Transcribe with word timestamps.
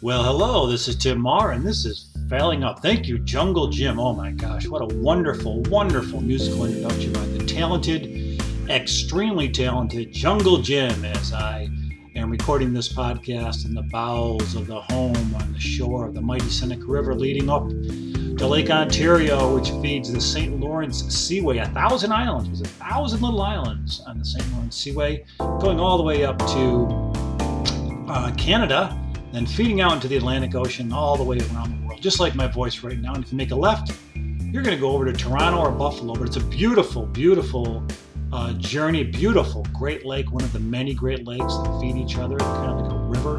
Well, 0.00 0.22
hello, 0.22 0.68
this 0.68 0.86
is 0.86 0.94
Tim 0.94 1.20
Mahar, 1.20 1.50
and 1.50 1.66
this 1.66 1.84
is 1.84 2.10
Failing 2.28 2.62
Up. 2.62 2.80
Thank 2.80 3.08
you, 3.08 3.18
Jungle 3.18 3.66
Jim. 3.66 3.98
Oh 3.98 4.12
my 4.12 4.30
gosh, 4.30 4.68
what 4.68 4.80
a 4.80 4.94
wonderful, 4.94 5.62
wonderful 5.62 6.20
musical 6.20 6.66
introduction 6.66 7.12
by 7.12 7.26
the 7.26 7.44
talented, 7.44 8.40
extremely 8.70 9.48
talented 9.48 10.12
Jungle 10.12 10.58
Jim 10.58 11.04
as 11.04 11.32
I 11.32 11.68
am 12.14 12.30
recording 12.30 12.72
this 12.72 12.92
podcast 12.92 13.64
in 13.64 13.74
the 13.74 13.82
bowels 13.90 14.54
of 14.54 14.68
the 14.68 14.80
home 14.82 15.34
on 15.34 15.52
the 15.52 15.58
shore 15.58 16.06
of 16.06 16.14
the 16.14 16.20
mighty 16.20 16.48
Seneca 16.48 16.84
River 16.84 17.12
leading 17.12 17.50
up 17.50 17.68
to 17.68 18.46
Lake 18.46 18.70
Ontario, 18.70 19.52
which 19.52 19.70
feeds 19.82 20.12
the 20.12 20.20
St. 20.20 20.60
Lawrence 20.60 21.12
Seaway. 21.12 21.58
A 21.58 21.66
thousand 21.70 22.12
islands, 22.12 22.46
there's 22.46 22.60
a 22.60 22.74
thousand 22.74 23.20
little 23.20 23.42
islands 23.42 24.00
on 24.06 24.20
the 24.20 24.24
St. 24.24 24.48
Lawrence 24.52 24.76
Seaway, 24.76 25.24
going 25.38 25.80
all 25.80 25.96
the 25.96 26.04
way 26.04 26.24
up 26.24 26.38
to 26.38 26.86
uh, 28.08 28.32
Canada 28.36 28.96
then 29.32 29.46
feeding 29.46 29.80
out 29.80 29.92
into 29.92 30.08
the 30.08 30.16
Atlantic 30.16 30.54
Ocean 30.54 30.92
all 30.92 31.16
the 31.16 31.24
way 31.24 31.38
around 31.38 31.80
the 31.80 31.86
world, 31.86 32.00
just 32.00 32.20
like 32.20 32.34
my 32.34 32.46
voice 32.46 32.82
right 32.82 32.98
now. 32.98 33.14
And 33.14 33.24
if 33.24 33.30
you 33.32 33.36
make 33.36 33.50
a 33.50 33.56
left, 33.56 33.92
you're 34.14 34.62
going 34.62 34.74
to 34.74 34.80
go 34.80 34.90
over 34.90 35.04
to 35.04 35.12
Toronto 35.12 35.60
or 35.60 35.70
Buffalo, 35.70 36.14
but 36.14 36.26
it's 36.26 36.36
a 36.36 36.44
beautiful, 36.44 37.04
beautiful 37.06 37.84
uh, 38.32 38.52
journey, 38.54 39.04
beautiful 39.04 39.66
Great 39.72 40.06
Lake, 40.06 40.32
one 40.32 40.42
of 40.42 40.52
the 40.52 40.60
many 40.60 40.94
Great 40.94 41.26
Lakes 41.26 41.56
that 41.56 41.78
feed 41.80 41.96
each 41.96 42.16
other, 42.16 42.38
kind 42.38 42.70
of 42.72 42.80
like 42.80 42.92
a 42.92 42.96
river 42.96 43.36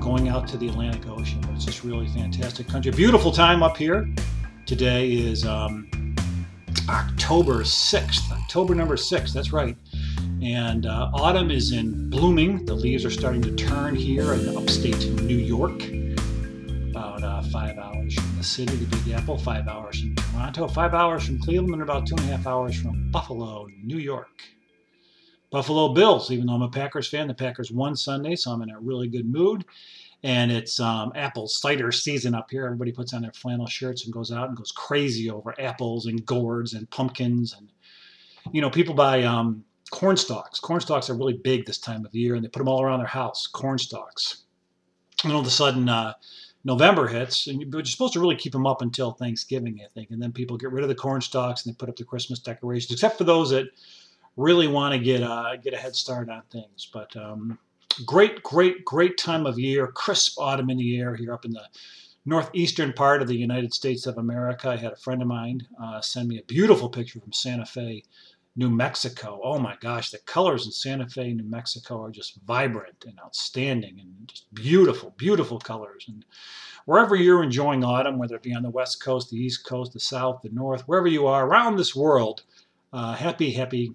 going 0.00 0.28
out 0.28 0.46
to 0.48 0.56
the 0.56 0.68
Atlantic 0.68 1.08
Ocean. 1.08 1.40
It's 1.54 1.64
just 1.64 1.84
really 1.84 2.08
fantastic 2.08 2.68
country. 2.68 2.92
Beautiful 2.92 3.32
time 3.32 3.62
up 3.62 3.76
here. 3.76 4.08
Today 4.64 5.12
is 5.12 5.44
um, 5.44 5.88
October 6.88 7.62
6th, 7.62 8.30
October 8.32 8.74
number 8.74 8.96
6th, 8.96 9.32
that's 9.32 9.52
right. 9.52 9.76
And 10.42 10.86
uh, 10.86 11.10
autumn 11.14 11.50
is 11.50 11.72
in 11.72 12.10
blooming. 12.10 12.66
The 12.66 12.74
leaves 12.74 13.04
are 13.04 13.10
starting 13.10 13.42
to 13.42 13.54
turn 13.54 13.94
here 13.94 14.34
in 14.34 14.56
upstate 14.56 15.10
New 15.22 15.36
York. 15.36 15.82
About 16.90 17.22
uh, 17.22 17.42
five 17.44 17.78
hours 17.78 18.14
from 18.14 18.36
the 18.36 18.44
city, 18.44 18.76
the 18.76 18.96
Big 18.96 19.14
Apple, 19.14 19.38
five 19.38 19.66
hours 19.66 20.00
from 20.00 20.14
Toronto, 20.14 20.68
five 20.68 20.94
hours 20.94 21.26
from 21.26 21.40
Cleveland, 21.40 21.74
and 21.74 21.82
about 21.82 22.06
two 22.06 22.14
and 22.16 22.24
a 22.24 22.36
half 22.36 22.46
hours 22.46 22.80
from 22.80 23.10
Buffalo, 23.10 23.66
New 23.82 23.98
York. 23.98 24.42
Buffalo 25.50 25.94
Bills, 25.94 26.30
even 26.30 26.46
though 26.46 26.54
I'm 26.54 26.62
a 26.62 26.68
Packers 26.68 27.08
fan, 27.08 27.28
the 27.28 27.34
Packers 27.34 27.70
won 27.70 27.96
Sunday, 27.96 28.36
so 28.36 28.50
I'm 28.50 28.62
in 28.62 28.70
a 28.70 28.78
really 28.78 29.08
good 29.08 29.26
mood. 29.26 29.64
And 30.22 30.50
it's 30.50 30.80
um, 30.80 31.12
apple 31.14 31.48
cider 31.48 31.92
season 31.92 32.34
up 32.34 32.50
here. 32.50 32.64
Everybody 32.66 32.92
puts 32.92 33.14
on 33.14 33.22
their 33.22 33.32
flannel 33.32 33.66
shirts 33.66 34.04
and 34.04 34.12
goes 34.12 34.32
out 34.32 34.48
and 34.48 34.56
goes 34.56 34.72
crazy 34.72 35.30
over 35.30 35.54
apples 35.60 36.06
and 36.06 36.24
gourds 36.26 36.74
and 36.74 36.90
pumpkins. 36.90 37.54
And, 37.56 37.68
you 38.52 38.60
know, 38.60 38.70
people 38.70 38.94
buy 38.94 39.22
um, 39.22 39.64
corn 39.90 40.16
stalks. 40.16 40.60
Corn 40.60 40.80
stalks 40.80 41.10
are 41.10 41.14
really 41.14 41.34
big 41.34 41.66
this 41.66 41.78
time 41.78 42.04
of 42.04 42.14
year, 42.14 42.34
and 42.34 42.44
they 42.44 42.48
put 42.48 42.60
them 42.60 42.68
all 42.68 42.82
around 42.82 42.98
their 42.98 43.08
house. 43.08 43.46
Corn 43.46 43.78
stalks. 43.78 44.44
And 45.24 45.32
all 45.32 45.40
of 45.40 45.46
a 45.46 45.50
sudden, 45.50 45.88
uh, 45.88 46.14
November 46.64 47.06
hits, 47.06 47.46
and 47.46 47.62
you're 47.62 47.84
supposed 47.84 48.12
to 48.14 48.20
really 48.20 48.34
keep 48.34 48.52
them 48.52 48.66
up 48.66 48.82
until 48.82 49.12
Thanksgiving, 49.12 49.80
I 49.84 49.88
think. 49.94 50.10
And 50.10 50.20
then 50.20 50.32
people 50.32 50.56
get 50.56 50.72
rid 50.72 50.82
of 50.82 50.88
the 50.88 50.96
corn 50.96 51.20
stalks 51.20 51.64
and 51.64 51.72
they 51.72 51.76
put 51.76 51.88
up 51.88 51.96
the 51.96 52.04
Christmas 52.04 52.40
decorations, 52.40 52.92
except 52.92 53.16
for 53.16 53.24
those 53.24 53.50
that 53.50 53.68
really 54.36 54.66
want 54.66 54.92
to 54.92 54.98
get 54.98 55.22
uh, 55.22 55.56
get 55.56 55.74
a 55.74 55.78
head 55.78 55.94
start 55.94 56.28
on 56.28 56.42
things. 56.50 56.88
But 56.92 57.16
um, 57.16 57.56
great, 58.04 58.42
great, 58.42 58.84
great 58.84 59.16
time 59.16 59.46
of 59.46 59.60
year. 59.60 59.86
Crisp 59.86 60.40
autumn 60.40 60.68
in 60.68 60.78
the 60.78 60.98
air 60.98 61.14
here 61.14 61.32
up 61.32 61.44
in 61.44 61.52
the 61.52 61.64
northeastern 62.24 62.92
part 62.92 63.22
of 63.22 63.28
the 63.28 63.36
United 63.36 63.72
States 63.72 64.06
of 64.06 64.18
America. 64.18 64.68
I 64.68 64.76
had 64.76 64.92
a 64.92 64.96
friend 64.96 65.22
of 65.22 65.28
mine 65.28 65.66
uh, 65.80 66.00
send 66.00 66.28
me 66.28 66.38
a 66.38 66.44
beautiful 66.44 66.88
picture 66.88 67.20
from 67.20 67.32
Santa 67.32 67.64
Fe 67.64 68.02
New 68.56 68.70
Mexico. 68.70 69.38
Oh 69.44 69.58
my 69.58 69.76
gosh, 69.80 70.10
the 70.10 70.18
colors 70.18 70.64
in 70.64 70.72
Santa 70.72 71.06
Fe, 71.06 71.34
New 71.34 71.44
Mexico 71.44 72.02
are 72.02 72.10
just 72.10 72.40
vibrant 72.46 73.04
and 73.06 73.18
outstanding 73.20 73.98
and 74.00 74.28
just 74.28 74.52
beautiful, 74.54 75.14
beautiful 75.18 75.58
colors. 75.58 76.06
And 76.08 76.24
wherever 76.86 77.14
you're 77.14 77.42
enjoying 77.42 77.84
autumn, 77.84 78.18
whether 78.18 78.36
it 78.36 78.42
be 78.42 78.54
on 78.54 78.62
the 78.62 78.70
west 78.70 79.02
coast, 79.02 79.30
the 79.30 79.36
east 79.36 79.66
coast, 79.66 79.92
the 79.92 80.00
south, 80.00 80.40
the 80.42 80.48
north, 80.48 80.82
wherever 80.88 81.06
you 81.06 81.26
are 81.26 81.46
around 81.46 81.76
this 81.76 81.94
world, 81.94 82.44
uh, 82.92 83.14
happy, 83.14 83.52
happy, 83.52 83.94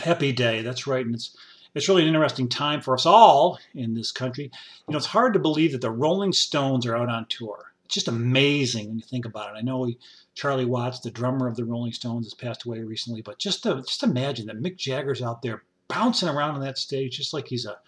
happy 0.00 0.32
day. 0.32 0.60
That's 0.60 0.86
right. 0.86 1.04
And 1.04 1.14
it's 1.14 1.34
it's 1.74 1.88
really 1.88 2.02
an 2.02 2.08
interesting 2.08 2.48
time 2.48 2.80
for 2.80 2.94
us 2.94 3.06
all 3.06 3.58
in 3.74 3.94
this 3.94 4.10
country. 4.10 4.50
You 4.88 4.92
know, 4.92 4.98
it's 4.98 5.06
hard 5.06 5.32
to 5.34 5.38
believe 5.38 5.72
that 5.72 5.80
the 5.80 5.90
Rolling 5.90 6.32
Stones 6.32 6.84
are 6.84 6.96
out 6.96 7.08
on 7.08 7.26
tour. 7.28 7.69
Just 7.90 8.08
amazing 8.08 8.88
when 8.88 8.98
you 8.98 9.04
think 9.04 9.24
about 9.24 9.54
it. 9.54 9.58
I 9.58 9.62
know 9.62 9.90
Charlie 10.34 10.64
Watts, 10.64 11.00
the 11.00 11.10
drummer 11.10 11.46
of 11.46 11.56
the 11.56 11.64
Rolling 11.64 11.92
Stones, 11.92 12.26
has 12.26 12.34
passed 12.34 12.64
away 12.64 12.80
recently. 12.80 13.22
But 13.22 13.38
just 13.38 13.64
to, 13.64 13.82
just 13.82 14.02
imagine 14.02 14.46
that 14.46 14.62
Mick 14.62 14.76
Jagger's 14.76 15.22
out 15.22 15.42
there 15.42 15.64
bouncing 15.88 16.28
around 16.28 16.54
on 16.54 16.60
that 16.60 16.78
stage 16.78 17.16
just 17.16 17.34
like 17.34 17.48
he's 17.48 17.66
a 17.66 17.78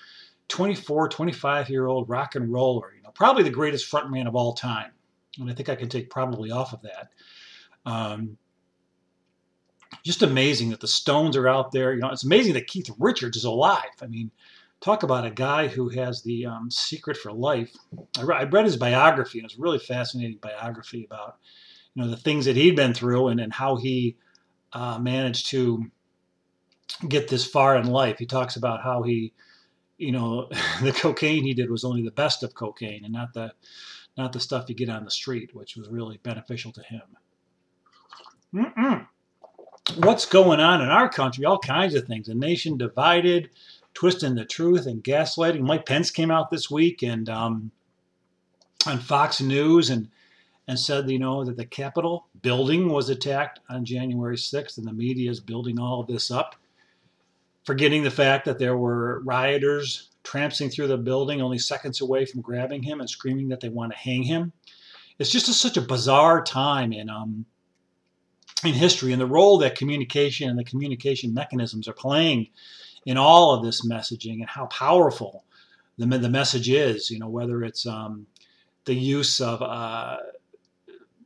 24, 0.49 1.09
25 1.09 1.71
year 1.71 1.87
old 1.87 2.09
rock 2.09 2.35
and 2.35 2.53
roller. 2.53 2.93
You 2.95 3.03
know, 3.03 3.11
probably 3.15 3.43
the 3.45 3.51
greatest 3.51 3.91
frontman 3.91 4.27
of 4.27 4.37
all 4.37 4.53
time. 4.53 4.91
And 5.39 5.51
I 5.51 5.55
think 5.55 5.69
I 5.69 5.77
can 5.77 5.89
take 5.89 6.11
probably 6.11 6.51
off 6.51 6.73
of 6.73 6.83
that. 6.83 7.09
Um, 7.87 8.37
just 10.05 10.23
amazing 10.23 10.71
that 10.71 10.81
the 10.81 10.89
Stones 10.89 11.37
are 11.37 11.49
out 11.49 11.73
there. 11.73 11.95
You 11.95 12.01
know, 12.01 12.11
it's 12.11 12.25
amazing 12.25 12.55
that 12.55 12.67
Keith 12.67 12.91
Richards 12.99 13.37
is 13.37 13.45
alive. 13.45 13.91
I 14.03 14.07
mean, 14.07 14.31
talk 14.83 15.05
about 15.05 15.25
a 15.25 15.31
guy 15.31 15.69
who 15.69 15.89
has 15.89 16.23
the 16.23 16.45
um, 16.45 16.71
secret 16.71 17.17
for 17.17 17.33
life. 17.33 17.75
I, 18.19 18.23
re- 18.23 18.37
I 18.37 18.45
read 18.45 18.65
his 18.65 18.77
biography, 18.77 19.39
and 19.39 19.47
it's 19.47 19.57
a 19.57 19.63
really 19.63 19.79
fascinating 19.79 20.39
biography 20.43 21.05
about 21.05 21.37
you 21.95 22.03
know 22.03 22.11
the 22.11 22.17
things 22.17 22.45
that 22.45 22.57
he'd 22.57 22.77
been 22.77 22.93
through 22.93 23.29
and, 23.29 23.41
and 23.41 23.53
how 23.53 23.77
he 23.77 24.17
uh, 24.73 24.99
managed 24.99 25.47
to 25.49 25.85
get 27.09 27.29
this 27.29 27.47
far 27.47 27.77
in 27.77 27.87
life. 27.87 28.19
He 28.19 28.27
talks 28.27 28.57
about 28.57 28.83
how 28.83 29.03
he, 29.03 29.33
you 29.99 30.13
know, 30.13 30.49
the 30.83 30.93
cocaine 30.93 31.45
he 31.45 31.55
did 31.55 31.71
was 31.71 31.85
only 31.85 32.03
the 32.03 32.11
best 32.11 32.43
of 32.43 32.55
cocaine 32.55 33.05
and 33.05 33.13
not 33.13 33.33
the 33.33 33.53
not 34.19 34.33
the 34.33 34.41
stuff 34.41 34.69
you 34.69 34.75
get 34.75 34.91
on 34.91 35.05
the 35.05 35.11
street, 35.11 35.55
which 35.55 35.77
was 35.77 35.89
really 35.89 36.19
beneficial 36.23 36.71
to 36.73 36.83
him. 36.83 37.03
Mm-mm. 38.55 39.07
What's 39.97 40.27
going 40.27 40.61
on 40.61 40.83
in 40.83 40.89
our 40.89 41.09
country? 41.09 41.47
All 41.47 41.59
kinds 41.59 41.95
of 41.95 42.07
things. 42.07 42.29
A 42.29 42.35
nation 42.35 42.77
divided, 42.77 43.49
twisting 43.95 44.35
the 44.35 44.45
truth 44.45 44.87
and 44.87 45.05
gaslighting. 45.05 45.61
Mike 45.61 45.87
Pence 45.87 46.11
came 46.11 46.31
out 46.31 46.51
this 46.51 46.71
week 46.71 47.03
and 47.03 47.29
um, 47.29 47.71
on 48.87 48.99
Fox 48.99 49.41
News 49.41 49.91
and 49.91 50.09
and 50.69 50.79
said, 50.79 51.11
you 51.11 51.19
know, 51.19 51.45
that 51.45 51.57
the 51.57 51.65
Capitol 51.65 52.29
building 52.41 52.89
was 52.89 53.09
attacked 53.09 53.59
on 53.69 53.85
January 53.85 54.37
6th, 54.37 54.79
and 54.79 54.87
the 54.87 54.93
media 54.93 55.29
is 55.29 55.41
building 55.41 55.81
all 55.81 56.01
of 56.01 56.07
this 56.07 56.31
up, 56.31 56.55
forgetting 57.65 58.05
the 58.05 58.11
fact 58.11 58.45
that 58.45 58.61
there 58.61 58.77
were 58.77 59.21
rioters 59.25 60.11
tramping 60.23 60.71
through 60.71 60.87
the 60.87 60.97
building 60.97 61.43
only 61.43 61.59
seconds 61.59 62.01
away 62.01 62.25
from 62.25 62.41
grabbing 62.41 62.83
him 62.83 63.01
and 63.01 63.11
screaming 63.11 63.49
that 63.49 63.61
they 63.61 63.69
want 63.69 63.91
to 63.93 63.99
hang 63.99 64.23
him. 64.23 64.53
It's 65.19 65.31
just 65.31 65.49
a, 65.49 65.53
such 65.53 65.77
a 65.77 65.83
bizarre 65.83 66.43
time 66.43 66.93
in 66.93 67.11
um, 67.11 67.45
in 68.65 68.75
history, 68.75 69.13
and 69.13 69.21
the 69.21 69.27
role 69.27 69.59
that 69.59 69.77
communication 69.77 70.49
and 70.49 70.59
the 70.59 70.65
communication 70.65 71.35
mechanisms 71.35 71.89
are 71.89 71.93
playing 71.93 72.49
in 73.07 73.17
all 73.17 73.55
of 73.55 73.65
this 73.65 73.87
messaging, 73.87 74.41
and 74.41 74.49
how 74.49 74.67
powerful 74.67 75.45
the 75.99 76.07
the 76.19 76.29
message 76.29 76.69
is. 76.69 77.11
You 77.11 77.19
know, 77.19 77.29
whether 77.29 77.63
it's 77.63 77.87
um, 77.87 78.27
the 78.85 78.95
use 78.95 79.41
of 79.41 79.63
uh, 79.63 80.19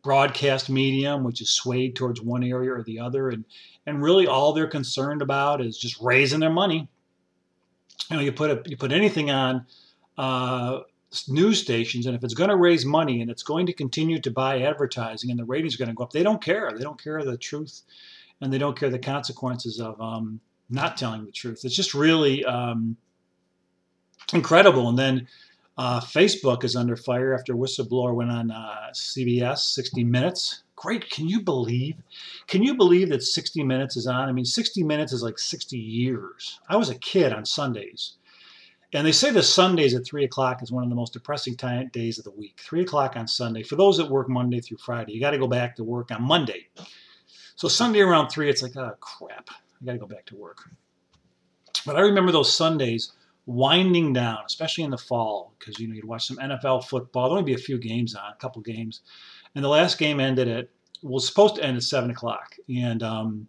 broadcast 0.03 0.71
medium, 0.71 1.25
which 1.25 1.41
is 1.41 1.51
swayed 1.51 1.97
towards 1.97 2.21
one 2.21 2.45
area 2.45 2.73
or 2.73 2.83
the 2.83 3.01
other, 3.01 3.31
and 3.31 3.45
and 3.87 4.03
really 4.03 4.27
all 4.27 4.53
they're 4.53 4.67
concerned 4.67 5.23
about 5.23 5.61
is 5.61 5.79
just 5.79 6.01
raising 6.01 6.41
their 6.41 6.51
money. 6.51 6.89
You 8.11 8.17
know, 8.17 8.23
you 8.23 8.33
put 8.33 8.51
a, 8.51 8.63
you 8.71 8.77
put 8.77 8.93
anything 8.93 9.31
on 9.31 9.67
uh, 10.17 10.81
news 11.29 11.61
stations, 11.61 12.07
and 12.07 12.17
if 12.17 12.25
it's 12.25 12.35
going 12.35 12.51
to 12.51 12.57
raise 12.57 12.85
money 12.85 13.21
and 13.21 13.31
it's 13.31 13.43
going 13.43 13.67
to 13.67 13.73
continue 13.73 14.21
to 14.21 14.31
buy 14.31 14.63
advertising, 14.63 15.31
and 15.31 15.39
the 15.39 15.45
ratings 15.45 15.75
are 15.75 15.79
going 15.79 15.89
to 15.89 15.95
go 15.95 16.05
up, 16.05 16.13
they 16.13 16.23
don't 16.23 16.43
care. 16.43 16.71
They 16.73 16.83
don't 16.83 17.03
care 17.03 17.25
the 17.25 17.37
truth, 17.37 17.83
and 18.41 18.53
they 18.53 18.59
don't 18.59 18.79
care 18.79 18.91
the 18.91 18.99
consequences 18.99 19.81
of 19.81 20.01
um, 20.01 20.41
not 20.69 20.97
telling 20.97 21.25
the 21.25 21.33
truth. 21.33 21.65
It's 21.65 21.77
just 21.77 21.95
really 21.95 22.45
um, 22.45 22.97
incredible. 24.33 24.89
And 24.89 24.99
then 24.99 25.29
uh, 25.79 26.01
Facebook 26.01 26.65
is 26.65 26.77
under 26.77 26.97
fire 26.97 27.35
after 27.35 27.55
whistleblower 27.55 28.15
went 28.15 28.31
on 28.31 28.51
uh, 28.51 28.89
CBS 28.93 29.59
60 29.59 30.05
Minutes. 30.05 30.63
Great. 30.75 31.09
Can 31.11 31.29
you 31.29 31.41
believe? 31.41 31.97
Can 32.47 32.63
you 32.63 32.75
believe 32.75 33.11
that 33.11 33.23
60 33.23 33.63
Minutes 33.63 33.97
is 33.97 34.07
on? 34.07 34.29
I 34.29 34.33
mean, 34.33 34.45
60 34.45 34.83
Minutes 34.83 35.13
is 35.13 35.23
like 35.23 35.39
60 35.39 35.77
years. 35.77 36.61
I 36.69 36.77
was 36.77 36.91
a 36.91 36.99
kid 36.99 37.33
on 37.33 37.45
Sundays. 37.45 38.15
And 38.93 39.07
they 39.07 39.13
say 39.13 39.31
the 39.31 39.43
Sundays 39.43 39.95
at 39.95 40.07
3 40.07 40.25
o'clock 40.25 40.63
is 40.63 40.71
one 40.71 40.85
of 40.85 40.89
the 40.89 40.97
most 40.97 41.13
depressing 41.13 41.57
time, 41.57 41.89
days 41.93 42.19
of 42.19 42.25
the 42.25 42.31
week. 42.31 42.61
3 42.61 42.83
o'clock 42.83 43.17
on 43.17 43.27
Sunday. 43.27 43.63
For 43.63 43.77
those 43.77 43.97
that 43.99 44.11
work 44.11 44.29
Monday 44.29 44.61
through 44.61 44.79
Friday, 44.79 45.13
you 45.13 45.21
got 45.21 45.33
to 45.33 45.39
go 45.39 45.49
back 45.49 45.77
to 45.77 45.85
work 45.85 46.11
on 46.11 46.23
Monday. 46.23 46.69
So 47.57 47.69
Sunday 47.69 48.01
around 48.01 48.29
3, 48.29 48.49
it's 48.49 48.63
like, 48.63 48.77
oh, 48.77 48.95
crap. 49.01 49.51
I 49.81 49.85
got 49.85 49.93
to 49.93 49.99
go 49.99 50.07
back 50.07 50.27
to 50.27 50.37
work. 50.37 50.59
But 51.85 51.97
I 51.97 52.01
remember 52.01 52.33
those 52.33 52.55
Sundays 52.55 53.13
winding 53.47 54.13
down, 54.13 54.39
especially 54.45 54.85
in 54.85 54.91
the 54.91 54.99
fall, 54.99 55.55
because 55.59 55.79
you 55.79 55.89
know 55.89 55.95
you'd 55.95 56.05
watch 56.05 56.27
some 56.27 56.37
NFL 56.39 56.85
football. 56.85 57.29
There'd 57.29 57.39
only 57.39 57.53
be 57.53 57.61
a 57.61 57.65
few 57.65 57.79
games 57.79 58.15
on, 58.15 58.33
a 58.33 58.37
couple 58.37 58.61
games, 58.63 59.01
and 59.55 59.65
the 59.65 59.69
last 59.69 59.99
game 59.99 60.21
ended 60.21 60.49
at 60.49 60.69
was 61.03 61.27
supposed 61.27 61.57
to 61.57 61.65
end 61.65 61.77
at 61.77 61.83
seven 61.83 62.11
o'clock, 62.11 62.57
and 62.75 63.03
um, 63.03 63.49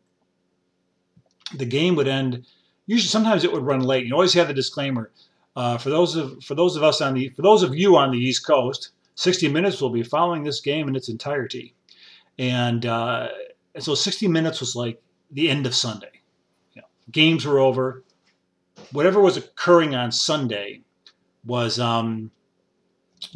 the 1.56 1.65
game 1.65 1.95
would 1.95 2.07
end. 2.07 2.45
Usually, 2.85 3.07
sometimes 3.07 3.44
it 3.44 3.51
would 3.51 3.65
run 3.65 3.81
late. 3.81 4.06
You 4.06 4.13
always 4.13 4.33
have 4.33 4.47
the 4.47 4.53
disclaimer: 4.53 5.12
Uh, 5.56 5.77
for 5.77 5.89
those 5.89 6.15
of 6.15 6.44
for 6.44 6.56
those 6.56 6.75
of 6.75 6.83
us 6.83 7.01
on 7.01 7.13
the 7.13 7.29
for 7.29 7.41
those 7.41 7.63
of 7.63 7.74
you 7.74 7.97
on 7.97 8.12
the 8.12 8.19
East 8.19 8.45
Coast, 8.45 8.91
60 9.15 9.50
Minutes 9.50 9.81
will 9.81 9.89
be 9.89 10.03
following 10.03 10.44
this 10.44 10.62
game 10.62 10.88
in 10.88 10.95
its 10.95 11.09
entirety, 11.09 11.74
and, 12.38 12.85
uh, 12.85 13.29
and 13.74 13.83
so 13.83 13.95
60 13.95 14.27
Minutes 14.27 14.59
was 14.59 14.75
like 14.75 15.01
the 15.31 15.50
end 15.50 15.65
of 15.65 15.74
Sunday. 15.74 16.17
Games 17.12 17.45
were 17.45 17.59
over. 17.59 18.04
Whatever 18.92 19.21
was 19.21 19.38
occurring 19.38 19.95
on 19.95 20.12
Sunday 20.12 20.81
was 21.45 21.80
um, 21.80 22.31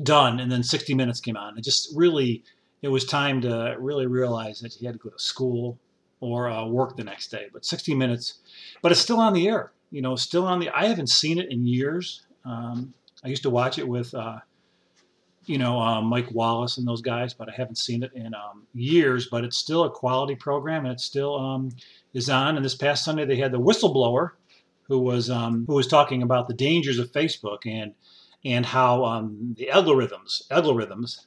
done, 0.03 0.39
and 0.39 0.51
then 0.51 0.63
60 0.63 0.93
Minutes 0.93 1.19
came 1.19 1.37
on. 1.37 1.57
It 1.57 1.63
just 1.63 1.95
really 1.95 2.43
it 2.81 2.87
was 2.87 3.05
time 3.05 3.41
to 3.41 3.75
really 3.79 4.07
realize 4.07 4.59
that 4.61 4.73
he 4.73 4.85
had 4.85 4.93
to 4.93 4.99
go 4.99 5.09
to 5.09 5.19
school 5.19 5.77
or 6.19 6.49
uh, 6.49 6.65
work 6.65 6.97
the 6.97 7.03
next 7.03 7.29
day. 7.29 7.47
But 7.53 7.65
60 7.65 7.95
Minutes, 7.95 8.39
but 8.81 8.91
it's 8.91 9.01
still 9.01 9.19
on 9.19 9.33
the 9.33 9.47
air 9.47 9.71
you 9.91 10.01
know, 10.01 10.15
still 10.15 10.47
on 10.47 10.59
the. 10.59 10.69
I 10.69 10.85
haven't 10.85 11.09
seen 11.09 11.37
it 11.37 11.51
in 11.51 11.67
years. 11.67 12.23
Um, 12.45 12.93
I 13.23 13.27
used 13.27 13.43
to 13.43 13.49
watch 13.49 13.77
it 13.77 13.87
with, 13.87 14.15
uh, 14.15 14.39
you 15.45 15.57
know, 15.57 15.79
uh, 15.79 16.01
Mike 16.01 16.31
Wallace 16.31 16.77
and 16.77 16.87
those 16.87 17.01
guys, 17.01 17.33
but 17.33 17.49
I 17.49 17.51
haven't 17.51 17.77
seen 17.77 18.01
it 18.01 18.11
in 18.15 18.33
um, 18.33 18.65
years. 18.73 19.27
But 19.27 19.43
it's 19.43 19.57
still 19.57 19.83
a 19.83 19.91
quality 19.91 20.35
program, 20.35 20.85
and 20.85 20.93
it's 20.93 21.03
still 21.03 21.37
um, 21.37 21.71
is 22.13 22.29
on. 22.29 22.55
And 22.55 22.65
this 22.65 22.75
past 22.75 23.05
Sunday, 23.05 23.25
they 23.25 23.37
had 23.37 23.51
the 23.51 23.59
whistleblower, 23.59 24.31
who 24.83 24.99
was 24.99 25.29
um, 25.29 25.65
who 25.67 25.75
was 25.75 25.87
talking 25.87 26.21
about 26.23 26.47
the 26.47 26.53
dangers 26.53 26.99
of 26.99 27.11
Facebook 27.11 27.65
and 27.65 27.93
and 28.43 28.65
how 28.65 29.05
um, 29.05 29.55
the 29.57 29.69
algorithms 29.71 30.47
algorithms 30.49 31.25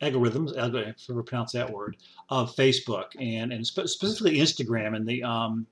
algorithms, 0.00 0.56
I 0.56 0.94
ever 1.10 1.22
pronounce 1.22 1.52
that 1.52 1.70
word, 1.72 1.96
of 2.28 2.54
Facebook 2.54 3.06
and 3.18 3.52
and 3.52 3.66
spe- 3.66 3.86
specifically 3.86 4.38
Instagram 4.38 4.96
and 4.96 5.06
the 5.06 5.22
um, 5.22 5.66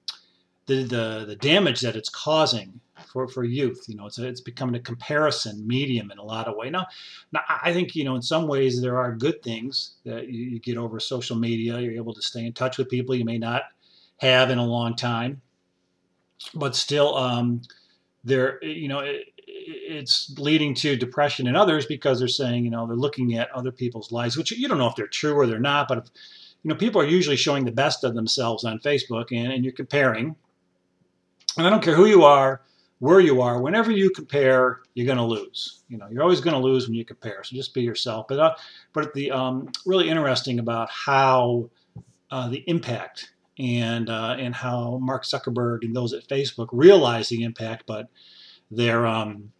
the, 0.67 0.83
the, 0.83 1.25
the 1.29 1.37
damage 1.37 1.81
that 1.81 1.97
it's 1.97 2.09
causing 2.09 2.81
for, 3.13 3.29
for 3.29 3.45
youth. 3.45 3.85
You 3.89 3.97
know, 3.97 4.07
it's, 4.07 4.19
a, 4.19 4.27
it's 4.27 4.41
becoming 4.41 4.75
a 4.75 4.81
comparison 4.81 5.67
medium 5.67 6.11
in 6.11 6.19
a 6.19 6.25
lot 6.25 6.49
of 6.49 6.57
ways. 6.57 6.73
Now, 6.73 6.87
now, 7.33 7.41
I 7.63 7.73
think, 7.73 7.95
you 7.95 8.05
know, 8.05 8.17
in 8.17 8.23
some 8.23 8.49
ways 8.49 8.81
there 8.83 8.99
are 8.99 9.15
good 9.15 9.43
things 9.43 9.95
that 10.05 10.29
you, 10.29 10.45
you 10.45 10.59
get 10.59 10.77
over 10.77 10.99
social 10.99 11.37
media. 11.37 11.79
You're 11.79 11.93
able 11.93 12.15
to 12.15 12.23
stay 12.23 12.45
in 12.45 12.53
touch 12.53 12.79
with 12.79 12.89
people 12.89 13.15
you 13.15 13.25
may 13.25 13.39
not 13.39 13.63
have 14.19 14.51
in 14.51 14.59
a 14.59 14.65
long 14.65 14.97
time. 14.97 15.41
But 16.55 16.77
still, 16.77 17.17
um, 17.17 17.63
there, 18.25 18.63
you 18.63 18.89
know, 18.89 19.01
it, 19.01 19.27
it's 19.47 20.35
leading 20.39 20.75
to 20.75 20.97
depression 20.97 21.47
in 21.47 21.57
others 21.57 21.87
because 21.87 22.19
they're 22.19 22.29
saying, 22.29 22.65
you 22.65 22.71
know, 22.71 22.87
they're 22.87 22.97
looking 22.97 23.37
at 23.37 23.51
other 23.53 23.73
people's 23.73 24.13
lives, 24.13 24.37
which 24.37 24.51
you 24.51 24.69
don't 24.69 24.79
know 24.79 24.89
if 24.89 24.97
they're 24.97 25.07
true 25.07 25.35
or 25.35 25.47
they're 25.47 25.59
not, 25.59 25.89
but 25.89 25.99
if, 25.99 26.05
you 26.63 26.69
know, 26.69 26.75
people 26.75 27.01
are 27.01 27.07
usually 27.07 27.37
showing 27.37 27.65
the 27.65 27.73
best 27.73 28.05
of 28.05 28.15
themselves 28.15 28.65
on 28.65 28.79
Facebook 28.81 29.27
and, 29.31 29.53
and 29.53 29.65
you're 29.65 29.73
comparing 29.73 30.37
and 31.57 31.67
I 31.67 31.71
don't 31.71 31.83
care 31.83 31.95
who 31.95 32.07
you 32.07 32.25
are, 32.25 32.63
where 32.99 33.21
you 33.21 33.41
are, 33.41 33.61
whenever 33.61 33.91
you 33.91 34.11
compare, 34.11 34.81
you're 34.95 35.07
going 35.07 35.19
to 35.19 35.25
lose. 35.25 35.83
You 35.89 35.99
know, 35.99 36.07
you're 36.11 36.23
always 36.23 36.41
going 36.41 36.55
to 36.55 36.61
lose 36.61 36.87
when 36.87 36.95
you 36.95 37.05
compare. 37.05 37.43
So 37.45 37.57
just 37.57 37.75
be 37.75 37.83
yourself. 37.83 38.27
But 38.29 38.39
uh, 38.39 38.55
but 38.93 39.13
the 39.15 39.31
um, 39.31 39.71
really 39.85 40.09
interesting 40.09 40.59
about 40.59 40.91
how 40.91 41.71
uh, 42.31 42.49
the 42.49 42.65
impact 42.67 43.33
and 43.59 44.11
uh, 44.11 44.37
and 44.39 44.55
how 44.55 44.99
Mark 45.01 45.25
Zuckerberg 45.25 45.83
and 45.83 45.95
those 45.95 46.13
at 46.13 46.27
Facebook 46.29 46.69
realize 46.73 47.29
the 47.29 47.43
impact, 47.43 47.85
but 47.87 48.09
they're 48.71 49.07
um, 49.07 49.53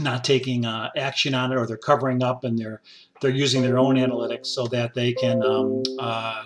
not 0.00 0.24
taking 0.24 0.64
uh, 0.64 0.90
action 0.96 1.34
on 1.34 1.52
it, 1.52 1.56
or 1.56 1.66
they're 1.66 1.76
covering 1.76 2.22
up, 2.22 2.44
and 2.44 2.58
they're 2.58 2.82
they're 3.20 3.30
using 3.30 3.62
their 3.62 3.78
own 3.78 3.96
analytics 3.96 4.46
so 4.46 4.66
that 4.68 4.94
they 4.94 5.12
can 5.12 5.42
um, 5.42 5.82
uh, 5.98 6.44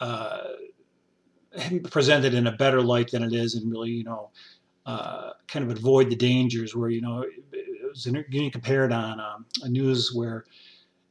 uh, 0.00 0.42
presented 1.90 2.34
in 2.34 2.46
a 2.46 2.52
better 2.52 2.80
light 2.80 3.10
than 3.10 3.22
it 3.22 3.32
is, 3.32 3.54
and 3.54 3.70
really, 3.70 3.90
you 3.90 4.04
know, 4.04 4.30
uh, 4.86 5.30
kind 5.48 5.68
of 5.68 5.76
avoid 5.76 6.10
the 6.10 6.16
dangers 6.16 6.74
where 6.74 6.90
you 6.90 7.00
know 7.00 7.24
it 7.52 7.88
was 7.88 8.06
getting 8.30 8.50
compared 8.50 8.92
on 8.92 9.20
um, 9.20 9.46
a 9.62 9.68
news 9.68 10.12
where 10.14 10.44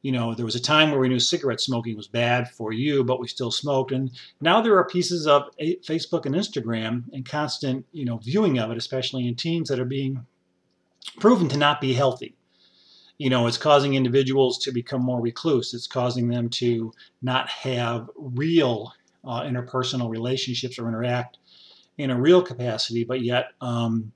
you 0.02 0.12
know 0.12 0.34
there 0.34 0.44
was 0.44 0.54
a 0.54 0.60
time 0.60 0.90
where 0.90 1.00
we 1.00 1.08
knew 1.08 1.18
cigarette 1.18 1.60
smoking 1.60 1.96
was 1.96 2.08
bad 2.08 2.50
for 2.50 2.72
you, 2.72 3.04
but 3.04 3.20
we 3.20 3.28
still 3.28 3.50
smoked, 3.50 3.92
and 3.92 4.10
now 4.40 4.60
there 4.60 4.76
are 4.76 4.86
pieces 4.86 5.26
of 5.26 5.44
Facebook 5.60 6.26
and 6.26 6.34
Instagram 6.34 7.04
and 7.12 7.24
constant 7.24 7.86
you 7.92 8.04
know 8.04 8.18
viewing 8.18 8.58
of 8.58 8.70
it, 8.70 8.76
especially 8.76 9.26
in 9.26 9.34
teens, 9.34 9.68
that 9.68 9.80
are 9.80 9.84
being 9.84 10.26
proven 11.18 11.48
to 11.48 11.56
not 11.56 11.80
be 11.80 11.94
healthy 11.94 12.36
you 13.22 13.30
know, 13.30 13.46
it's 13.46 13.56
causing 13.56 13.94
individuals 13.94 14.58
to 14.58 14.72
become 14.72 15.00
more 15.00 15.20
recluse. 15.20 15.74
It's 15.74 15.86
causing 15.86 16.26
them 16.26 16.48
to 16.50 16.92
not 17.22 17.48
have 17.50 18.10
real 18.16 18.92
uh, 19.24 19.42
interpersonal 19.42 20.10
relationships 20.10 20.76
or 20.76 20.88
interact 20.88 21.38
in 21.98 22.10
a 22.10 22.20
real 22.20 22.42
capacity, 22.42 23.04
but 23.04 23.22
yet 23.22 23.52
um, 23.60 24.10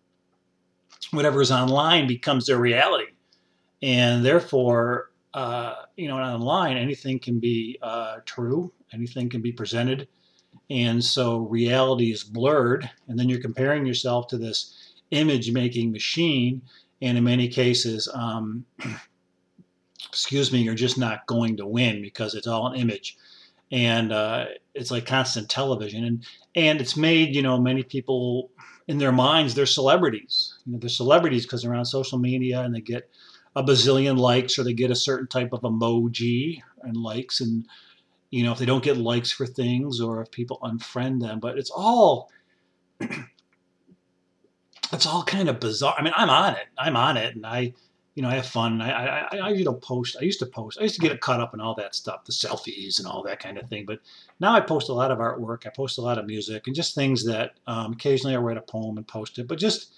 whatever 1.12 1.41
is 1.41 1.53
online 1.53 2.09
becomes 2.09 2.47
their 2.47 2.59
reality. 2.59 3.12
And 3.81 4.25
therefore, 4.25 5.11
uh, 5.37 5.75
you 5.97 6.09
know, 6.09 6.17
online, 6.17 6.79
anything 6.79 7.19
can 7.19 7.38
be 7.38 7.79
uh, 7.83 8.17
true, 8.25 8.73
anything 8.94 9.29
can 9.29 9.43
be 9.43 9.53
presented. 9.53 10.09
And 10.71 11.05
so 11.05 11.41
reality 11.41 12.11
is 12.11 12.25
blurred. 12.25 12.91
And 13.06 13.19
then 13.19 13.29
you're 13.29 13.41
comparing 13.41 13.85
yourself 13.85 14.29
to 14.29 14.38
this 14.38 14.94
image 15.11 15.53
making 15.53 15.93
machine. 15.93 16.62
And 17.03 17.19
in 17.19 17.25
many 17.25 17.49
cases, 17.49 18.09
um, 18.15 18.65
excuse 20.09 20.50
me, 20.50 20.62
you're 20.62 20.75
just 20.75 20.97
not 20.97 21.27
going 21.27 21.59
to 21.59 21.67
win 21.67 22.00
because 22.00 22.35
it's 22.35 22.47
all 22.47 22.69
an 22.69 22.81
image 22.81 23.19
and 23.73 24.12
uh, 24.12 24.47
it's 24.75 24.91
like 24.91 25.06
constant 25.06 25.49
television 25.49 26.05
and 26.05 26.25
and 26.55 26.81
it's 26.81 26.97
made 26.97 27.35
you 27.35 27.43
know 27.43 27.59
many 27.59 27.82
people 27.82 28.50
in 28.87 28.99
their 28.99 29.11
minds 29.12 29.55
they're 29.55 29.67
celebrities 29.67 30.55
you 30.65 30.73
know 30.73 30.79
they're 30.79 30.89
celebrities 30.89 31.44
because 31.44 31.62
they're 31.62 31.75
on 31.75 31.85
social 31.85 32.19
media 32.19 32.61
and 32.61 32.75
they 32.75 32.81
get 32.81 33.11
a 33.56 33.64
bazillion 33.64 34.17
likes 34.17 34.58
or 34.58 34.62
they 34.62 34.73
get 34.73 34.91
a 34.91 34.97
certain 34.97 35.26
type 35.26 35.53
of 35.53 35.62
emoji 35.62 36.62
and 36.82 36.97
likes 36.97 37.41
and 37.41 37.67
you 38.31 38.44
know 38.44 38.53
if 38.53 38.58
they 38.58 38.67
don't 38.67 38.85
get 38.85 38.97
likes 38.97 39.32
for 39.32 39.47
things 39.47 40.00
or 40.00 40.23
if 40.23 40.31
people 40.31 40.61
unfriend 40.62 41.20
them 41.20 41.41
but 41.41 41.58
it's 41.58 41.70
all 41.70 42.31
it's 44.93 45.06
all 45.06 45.25
kind 45.25 45.49
of 45.49 45.58
bizarre 45.58 45.94
i 45.99 46.03
mean 46.03 46.12
i'm 46.17 46.31
on 46.31 46.55
it 46.55 46.67
i'm 46.79 46.97
on 46.97 47.17
it 47.17 47.35
and 47.35 47.44
i 47.44 47.73
you 48.17 48.23
know, 48.23 48.31
I 48.31 48.37
have 48.37 48.47
fun. 48.47 48.81
I, 48.81 49.26
I, 49.31 49.37
I, 49.37 49.49
you 49.50 49.62
know, 49.62 49.75
post. 49.75 50.17
I 50.19 50.25
used 50.25 50.38
to 50.38 50.47
post. 50.47 50.79
I 50.81 50.85
used 50.85 50.94
to 50.94 51.03
get 51.03 51.12
it 51.12 51.20
caught 51.20 51.43
up 51.43 51.53
in 51.53 51.61
all 51.61 51.75
that 51.75 51.94
stuff, 51.94 52.25
the 52.25 52.32
selfies 52.32 52.99
and 52.99 53.06
all 53.06 53.23
that 53.25 53.41
kind 53.41 53.58
of 53.58 53.69
thing. 53.69 53.85
But 53.85 54.00
now 54.41 54.55
I 54.55 54.61
post 54.61 54.88
a 54.88 54.94
lot 54.94 55.11
of 55.11 55.19
artwork. 55.19 55.67
I 55.67 55.69
post 55.69 55.99
a 55.99 56.00
lot 56.00 56.17
of 56.17 56.25
music 56.25 56.67
and 56.67 56.75
just 56.75 56.94
things 56.94 57.26
that 57.26 57.58
um, 57.67 57.93
occasionally 57.93 58.35
I 58.35 58.38
write 58.38 58.56
a 58.56 58.62
poem 58.62 58.97
and 58.97 59.06
post 59.06 59.38
it. 59.38 59.47
But 59.47 59.58
just, 59.58 59.93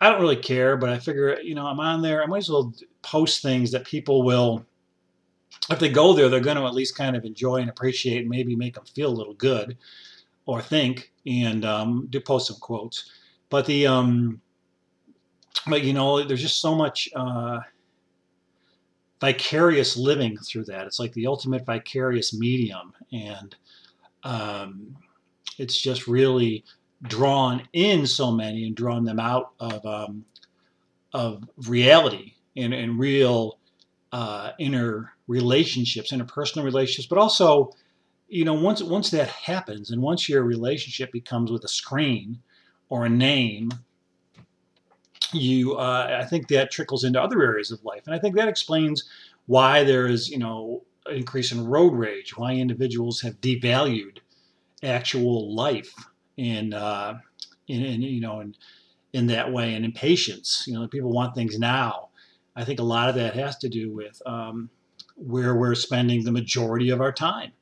I 0.00 0.10
don't 0.10 0.20
really 0.20 0.36
care. 0.36 0.76
But 0.76 0.90
I 0.90 0.98
figure, 0.98 1.38
you 1.40 1.54
know, 1.54 1.66
I'm 1.66 1.80
on 1.80 2.02
there. 2.02 2.22
I 2.22 2.26
might 2.26 2.38
as 2.38 2.50
well 2.50 2.72
post 3.02 3.42
things 3.42 3.70
that 3.72 3.84
people 3.84 4.22
will, 4.22 4.64
if 5.70 5.78
they 5.78 5.88
go 5.88 6.12
there, 6.12 6.28
they're 6.28 6.40
going 6.40 6.56
to 6.56 6.66
at 6.66 6.74
least 6.74 6.96
kind 6.96 7.16
of 7.16 7.24
enjoy 7.24 7.56
and 7.56 7.70
appreciate 7.70 8.20
and 8.20 8.28
maybe 8.28 8.54
make 8.54 8.74
them 8.74 8.84
feel 8.84 9.10
a 9.10 9.14
little 9.14 9.34
good 9.34 9.76
or 10.46 10.60
think 10.60 11.12
and 11.26 11.64
um, 11.64 12.06
do 12.10 12.20
post 12.20 12.48
some 12.48 12.56
quotes. 12.60 13.10
But 13.50 13.66
the, 13.66 13.86
um, 13.86 14.40
but 15.66 15.82
you 15.82 15.92
know, 15.92 16.22
there's 16.22 16.42
just 16.42 16.60
so 16.60 16.74
much 16.74 17.08
uh, 17.16 17.60
vicarious 19.20 19.96
living 19.96 20.36
through 20.38 20.64
that. 20.64 20.86
It's 20.86 21.00
like 21.00 21.12
the 21.12 21.26
ultimate 21.26 21.64
vicarious 21.64 22.34
medium, 22.34 22.92
and 23.12 23.56
um, 24.22 24.96
it's 25.58 25.80
just 25.80 26.06
really 26.06 26.64
drawn 27.02 27.62
in 27.72 28.06
so 28.06 28.32
many 28.32 28.66
and 28.66 28.76
drawn 28.76 29.04
them 29.04 29.20
out 29.20 29.52
of 29.60 29.84
um, 29.84 30.24
of 31.12 31.48
reality 31.66 32.34
and, 32.56 32.72
and 32.74 32.98
real 32.98 33.58
uh, 34.12 34.52
inner 34.58 35.12
relationships, 35.26 36.12
interpersonal 36.12 36.64
relationships, 36.64 37.08
but 37.08 37.18
also, 37.18 37.72
you 38.28 38.44
know, 38.44 38.54
once 38.54 38.82
once 38.82 39.10
that 39.10 39.28
happens, 39.28 39.90
and 39.90 40.00
once 40.02 40.28
your 40.28 40.42
relationship 40.42 41.12
becomes 41.12 41.50
with 41.50 41.64
a 41.64 41.68
screen 41.68 42.38
or 42.88 43.04
a 43.04 43.10
name 43.10 43.70
you 45.32 45.74
uh, 45.74 46.18
I 46.22 46.24
think 46.24 46.48
that 46.48 46.70
trickles 46.70 47.04
into 47.04 47.20
other 47.20 47.42
areas 47.42 47.70
of 47.70 47.84
life, 47.84 48.02
and 48.06 48.14
I 48.14 48.18
think 48.18 48.36
that 48.36 48.48
explains 48.48 49.08
why 49.46 49.84
there 49.84 50.06
is 50.06 50.28
you 50.28 50.38
know 50.38 50.82
increase 51.10 51.52
in 51.52 51.66
road 51.66 51.94
rage, 51.94 52.36
why 52.36 52.52
individuals 52.54 53.20
have 53.20 53.40
devalued 53.40 54.18
actual 54.82 55.54
life 55.54 55.94
in 56.36 56.74
uh, 56.74 57.18
in, 57.68 57.82
in 57.82 58.02
you 58.02 58.20
know 58.20 58.40
in 58.40 58.54
in 59.12 59.26
that 59.28 59.52
way, 59.52 59.74
and 59.74 59.84
impatience. 59.84 60.64
You 60.66 60.74
know, 60.74 60.86
people 60.88 61.10
want 61.10 61.34
things 61.34 61.58
now. 61.58 62.10
I 62.54 62.64
think 62.64 62.80
a 62.80 62.84
lot 62.84 63.08
of 63.08 63.14
that 63.16 63.34
has 63.34 63.56
to 63.58 63.68
do 63.68 63.90
with 63.90 64.20
um, 64.26 64.70
where 65.14 65.54
we're 65.54 65.74
spending 65.74 66.24
the 66.24 66.32
majority 66.32 66.90
of 66.90 67.00
our 67.00 67.12
time. 67.12 67.52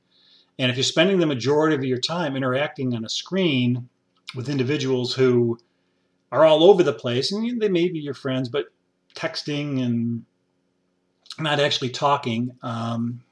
And 0.59 0.71
if 0.71 0.76
you're 0.76 0.85
spending 0.85 1.19
the 1.19 1.26
majority 1.26 1.75
of 1.75 1.85
your 1.85 1.99
time 1.99 2.37
interacting 2.37 2.95
on 2.95 3.04
a 3.04 3.09
screen 3.09 3.88
with 4.35 4.49
individuals 4.49 5.14
who 5.14 5.59
are 6.31 6.45
all 6.45 6.64
over 6.64 6.83
the 6.83 6.93
place, 6.93 7.33
and 7.33 7.61
they 7.61 7.69
may 7.69 7.88
be 7.88 7.99
your 7.99 8.14
friends, 8.14 8.49
but 8.49 8.66
texting 9.14 9.83
and 9.83 10.25
not 11.38 11.61
actually 11.61 11.90
talking, 11.90 12.52
um, 12.62 13.23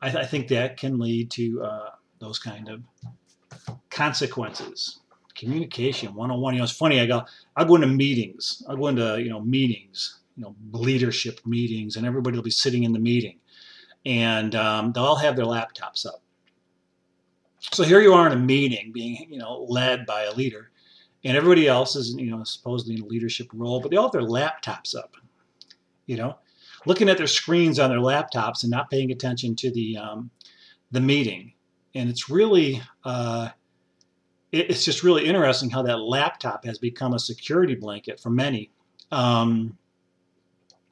I, 0.00 0.10
th- 0.10 0.24
I, 0.24 0.26
think 0.26 0.48
that 0.48 0.76
can 0.76 0.98
lead 0.98 1.30
to 1.32 1.62
uh, 1.62 1.90
those 2.18 2.38
kind 2.38 2.68
of 2.68 2.82
consequences. 3.90 5.00
communication 5.34 6.14
101. 6.14 6.54
You 6.54 6.58
know, 6.58 6.64
it's 6.64 6.72
funny. 6.72 7.00
I 7.00 7.06
go, 7.06 7.24
I 7.56 7.64
go 7.64 7.76
into 7.76 7.86
meetings. 7.86 8.62
I 8.68 8.74
go 8.74 8.88
into 8.88 9.20
you 9.22 9.30
know 9.30 9.40
meetings, 9.40 10.20
you 10.36 10.42
know, 10.42 10.54
leadership 10.72 11.40
meetings, 11.46 11.96
and 11.96 12.06
everybody 12.06 12.36
will 12.36 12.44
be 12.44 12.50
sitting 12.50 12.84
in 12.84 12.92
the 12.92 12.98
meeting, 12.98 13.38
and 14.04 14.54
um, 14.54 14.92
they'll 14.92 15.04
all 15.04 15.16
have 15.16 15.36
their 15.36 15.46
laptops 15.46 16.06
up. 16.06 16.22
So 17.70 17.84
here 17.84 18.00
you 18.00 18.12
are 18.12 18.26
in 18.26 18.32
a 18.32 18.40
meeting, 18.40 18.92
being 18.92 19.26
you 19.30 19.38
know 19.38 19.66
led 19.68 20.06
by 20.06 20.24
a 20.24 20.32
leader, 20.32 20.70
and 21.24 21.36
everybody 21.36 21.68
else 21.68 21.96
is 21.96 22.14
you 22.14 22.30
know 22.30 22.44
supposedly 22.44 22.96
in 22.96 23.02
a 23.02 23.06
leadership 23.06 23.48
role, 23.54 23.80
but 23.80 23.90
they 23.90 23.96
all 23.96 24.04
have 24.04 24.12
their 24.12 24.22
laptops 24.22 24.96
up. 24.96 25.16
You 26.06 26.16
know, 26.16 26.38
looking 26.84 27.08
at 27.08 27.16
their 27.16 27.26
screens 27.26 27.78
on 27.78 27.90
their 27.90 28.00
laptops 28.00 28.62
and 28.62 28.70
not 28.70 28.90
paying 28.90 29.12
attention 29.12 29.54
to 29.56 29.70
the 29.70 29.96
um, 29.96 30.30
the 30.90 31.00
meeting, 31.00 31.54
and 31.94 32.08
it's 32.08 32.28
really. 32.28 32.82
Uh, 33.04 33.48
it's 34.52 34.84
just 34.84 35.02
really 35.02 35.24
interesting 35.24 35.70
how 35.70 35.82
that 35.82 35.96
laptop 35.96 36.66
has 36.66 36.78
become 36.78 37.14
a 37.14 37.18
security 37.18 37.74
blanket 37.74 38.20
for 38.20 38.28
many. 38.28 38.70
Um, 39.10 39.78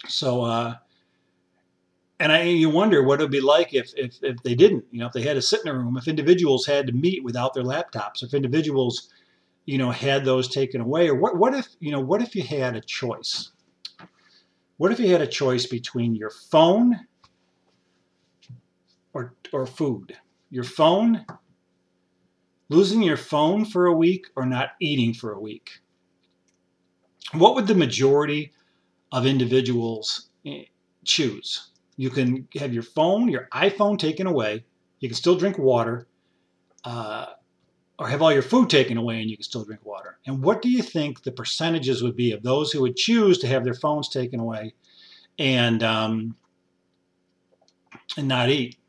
so, 0.09 0.42
uh, 0.42 0.76
and 2.19 2.33
I, 2.33 2.42
you 2.45 2.71
wonder 2.71 3.02
what 3.02 3.21
it 3.21 3.25
would 3.25 3.30
be 3.30 3.42
like 3.42 3.75
if, 3.75 3.92
if, 3.97 4.19
if 4.23 4.42
they 4.42 4.54
didn't, 4.54 4.85
you 4.90 5.00
know, 5.00 5.07
if 5.07 5.12
they 5.12 5.21
had 5.21 5.35
to 5.35 5.42
sit 5.42 5.61
in 5.62 5.69
a 5.69 5.75
room, 5.75 5.99
if 5.99 6.09
individuals 6.09 6.64
had 6.64 6.87
to 6.87 6.95
meet 6.95 7.23
without 7.23 7.52
their 7.52 7.62
laptops, 7.62 8.23
if 8.23 8.33
individuals, 8.33 9.11
you 9.66 9.76
know, 9.76 9.90
had 9.90 10.25
those 10.25 10.49
taken 10.49 10.80
away, 10.80 11.09
or 11.09 11.14
what, 11.14 11.37
what 11.37 11.54
if, 11.54 11.69
you 11.80 11.92
know, 11.92 12.00
what 12.00 12.23
if 12.23 12.35
you 12.35 12.42
had 12.42 12.76
a 12.76 12.80
choice? 12.80 13.50
What 14.78 14.90
if 14.90 14.99
you 14.99 15.09
had 15.09 15.21
a 15.21 15.26
choice 15.26 15.66
between 15.66 16.14
your 16.14 16.30
phone 16.30 16.99
or, 19.12 19.35
or 19.52 19.66
food? 19.66 20.16
Your 20.50 20.64
phone 20.64 21.25
losing 22.71 23.02
your 23.02 23.16
phone 23.19 23.64
for 23.66 23.87
a 23.87 23.92
week 23.92 24.28
or 24.37 24.47
not 24.47 24.71
eating 24.80 25.12
for 25.12 25.33
a 25.33 25.40
week? 25.40 25.80
What 27.33 27.54
would 27.54 27.66
the 27.66 27.75
majority 27.75 28.52
of 29.12 29.26
individuals 29.26 30.30
eh, 30.47 30.64
choose? 31.04 31.71
You 31.97 32.09
can 32.09 32.49
have 32.54 32.73
your 32.73 32.85
phone, 32.85 33.28
your 33.28 33.49
iPhone 33.52 33.99
taken 33.99 34.26
away. 34.26 34.64
You 35.00 35.09
can 35.09 35.16
still 35.16 35.37
drink 35.37 35.59
water, 35.59 36.07
uh, 36.85 37.26
or 37.99 38.09
have 38.09 38.23
all 38.23 38.33
your 38.33 38.42
food 38.42 38.71
taken 38.71 38.97
away 38.97 39.21
and 39.21 39.28
you 39.28 39.37
can 39.37 39.45
still 39.45 39.64
drink 39.64 39.85
water. 39.85 40.19
And 40.26 40.42
what 40.42 40.62
do 40.62 40.71
you 40.71 40.83
think 40.83 41.23
the 41.23 41.33
percentages 41.33 42.02
would 42.02 42.16
be 42.16 42.33
of 42.33 42.42
those 42.42 42.73
who 42.73 42.80
would 42.80 42.97
choose 42.97 43.38
to 43.38 43.47
have 43.47 43.64
their 43.64 43.75
phones 43.75 44.09
taken 44.09 44.40
away 44.40 44.75
and 45.38 45.83
um, 45.83 46.37
and 48.16 48.28
not 48.28 48.49
eat? 48.49 48.79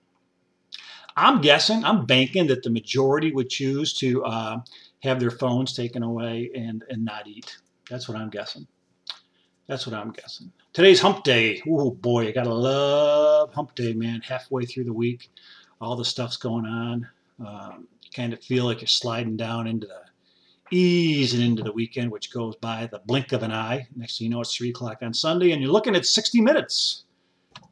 I'm 1.15 1.41
guessing, 1.41 1.84
I'm 1.84 2.06
banking 2.06 2.48
that 2.48 2.63
the 2.63 2.70
majority 2.70 3.32
would 3.32 3.50
choose 3.50 3.94
to 3.96 4.24
uh, 4.24 4.58
have 5.03 5.20
their 5.20 5.32
phones 5.32 5.74
taken 5.74 6.03
away 6.03 6.51
and, 6.56 6.84
and 6.89 7.03
not 7.03 7.27
eat. 7.27 7.58
That's 7.89 8.08
what 8.08 8.18
I'm 8.18 8.30
guessing. 8.30 8.68
That's 9.68 9.86
what 9.86 9.96
I'm 9.96 10.12
guessing. 10.12 10.51
Today's 10.74 11.01
hump 11.01 11.24
day. 11.24 11.62
Oh 11.68 11.91
boy, 11.91 12.27
I 12.27 12.32
gotta 12.32 12.53
love 12.53 13.53
hump 13.53 13.75
day, 13.75 13.94
man. 13.94 14.22
Halfway 14.22 14.65
through 14.65 14.86
the 14.86 14.94
week, 14.94 15.30
all 15.80 15.96
the 15.96 16.06
stuff's 16.06 16.38
going 16.38 16.65
on. 16.65 17.08
Um, 17.39 17.88
you 18.01 18.10
kind 18.13 18.34
of 18.34 18.44
feel 18.44 18.65
like 18.65 18.82
you're 18.82 18.88
sliding 18.88 19.38
down 19.38 19.68
into 19.68 19.88
the 19.88 20.01
ease 20.72 21.34
and 21.34 21.44
into 21.44 21.63
the 21.63 21.72
weekend, 21.72 22.12
which 22.12 22.34
goes 22.34 22.56
by 22.58 22.88
the 22.91 23.00
blink 23.06 23.34
of 23.34 23.44
an 23.44 23.51
eye. 23.51 23.88
Next 23.96 24.18
thing 24.18 24.25
you 24.25 24.32
know, 24.32 24.41
it's 24.41 24.56
three 24.56 24.70
o'clock 24.70 25.00
on 25.01 25.13
Sunday, 25.13 25.51
and 25.51 25.62
you're 25.62 25.72
looking 25.72 25.96
at 25.96 26.06
60 26.06 26.41
minutes. 26.41 27.03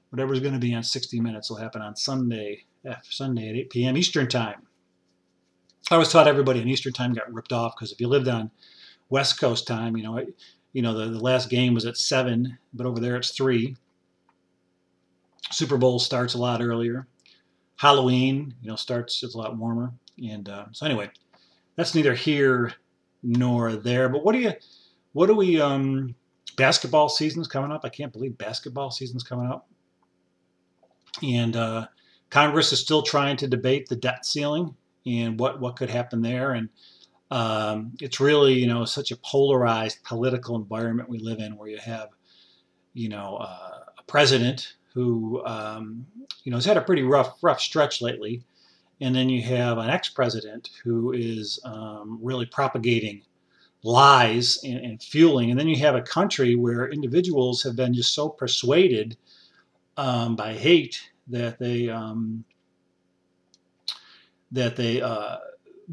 Whatever's 0.10 0.39
going 0.39 0.53
to 0.53 0.60
be 0.60 0.74
on 0.74 0.84
60 0.84 1.19
minutes 1.22 1.50
will 1.50 1.58
happen 1.58 1.81
on 1.81 1.96
Sunday 1.96 2.65
Sunday 3.03 3.50
at 3.50 3.55
8 3.55 3.69
p.m. 3.69 3.98
Eastern 3.98 4.27
Time. 4.27 4.62
I 5.91 5.95
always 5.95 6.12
thought 6.12 6.27
everybody 6.27 6.62
in 6.62 6.67
Eastern 6.67 6.93
Time 6.93 7.13
got 7.13 7.31
ripped 7.33 7.53
off 7.53 7.75
because 7.75 7.91
if 7.91 8.00
you 8.00 8.07
lived 8.07 8.27
on 8.27 8.51
West 9.09 9.39
Coast 9.39 9.65
time, 9.65 9.98
you 9.98 10.03
know, 10.03 10.24
you 10.74 10.81
know 10.81 10.93
the, 10.93 11.09
the 11.12 11.19
last 11.19 11.50
game 11.50 11.74
was 11.74 11.86
at 11.86 11.98
seven, 11.98 12.57
but 12.74 12.86
over 12.86 13.00
there 13.00 13.15
it's 13.15 13.31
three. 13.31 13.75
Super 15.51 15.77
Bowl 15.77 15.98
starts 15.98 16.36
a 16.36 16.38
lot 16.38 16.62
earlier. 16.62 17.07
Halloween, 17.77 18.53
you 18.62 18.69
know, 18.69 18.75
starts 18.75 19.24
it's 19.24 19.33
a 19.36 19.38
lot 19.38 19.57
warmer, 19.57 19.91
and 20.24 20.48
uh, 20.48 20.65
so 20.74 20.86
anyway, 20.86 21.09
that's 21.75 21.95
neither 21.95 22.13
here 22.13 22.74
nor 23.24 23.75
there. 23.75 24.09
But 24.09 24.24
what 24.24 24.33
do 24.33 24.39
you, 24.39 24.53
what 25.13 25.27
do 25.27 25.36
we? 25.36 25.59
Um, 25.59 26.13
basketball 26.55 27.09
season's 27.09 27.48
coming 27.48 27.71
up. 27.71 27.81
I 27.83 27.89
can't 27.89 28.13
believe 28.13 28.38
basketball 28.38 28.91
season's 28.91 29.24
coming 29.24 29.48
up, 29.48 29.67
and 31.24 31.55
uh, 31.55 31.88
Congress 32.29 32.71
is 32.71 32.79
still 32.79 33.01
trying 33.01 33.38
to 33.38 33.48
debate 33.48 33.88
the 33.88 33.95
debt 33.95 34.25
ceiling 34.25 34.75
and 35.05 35.39
what, 35.39 35.59
what 35.59 35.75
could 35.75 35.89
happen 35.89 36.21
there. 36.21 36.51
And 36.51 36.69
um, 37.31 37.93
it's 38.00 38.19
really, 38.19 38.53
you 38.53 38.67
know, 38.67 38.86
such 38.86 39.12
a 39.12 39.17
polarized 39.17 40.03
political 40.03 40.55
environment 40.55 41.09
we 41.09 41.19
live 41.19 41.39
in 41.39 41.57
where 41.57 41.69
you 41.69 41.77
have, 41.77 42.09
you 42.93 43.09
know, 43.09 43.38
uh, 43.39 43.79
a 43.98 44.03
president 44.07 44.75
who, 44.93 45.43
um, 45.45 46.05
you 46.43 46.51
know, 46.51 46.57
has 46.57 46.65
had 46.65 46.77
a 46.77 46.81
pretty 46.81 47.03
rough, 47.03 47.38
rough 47.41 47.62
stretch 47.62 48.01
lately. 48.01 48.43
And 49.01 49.15
then 49.15 49.29
you 49.29 49.41
have 49.43 49.77
an 49.77 49.89
ex-president 49.89 50.69
who 50.83 51.13
is 51.13 51.59
um, 51.63 52.19
really 52.21 52.45
propagating 52.45 53.21
lies 53.83 54.59
and, 54.63 54.79
and, 54.79 55.01
fueling. 55.01 55.51
And 55.51 55.59
then 55.59 55.69
you 55.69 55.77
have 55.77 55.95
a 55.95 56.01
country 56.01 56.55
where 56.55 56.89
individuals 56.89 57.63
have 57.63 57.77
been 57.77 57.93
just 57.93 58.13
so 58.13 58.27
persuaded 58.27 59.15
um, 59.95 60.36
by 60.36 60.53
hate 60.53 61.12
that 61.29 61.59
they 61.59 61.89
um, 61.89 62.43
that 64.51 64.75
they 64.75 65.01
uh, 65.01 65.38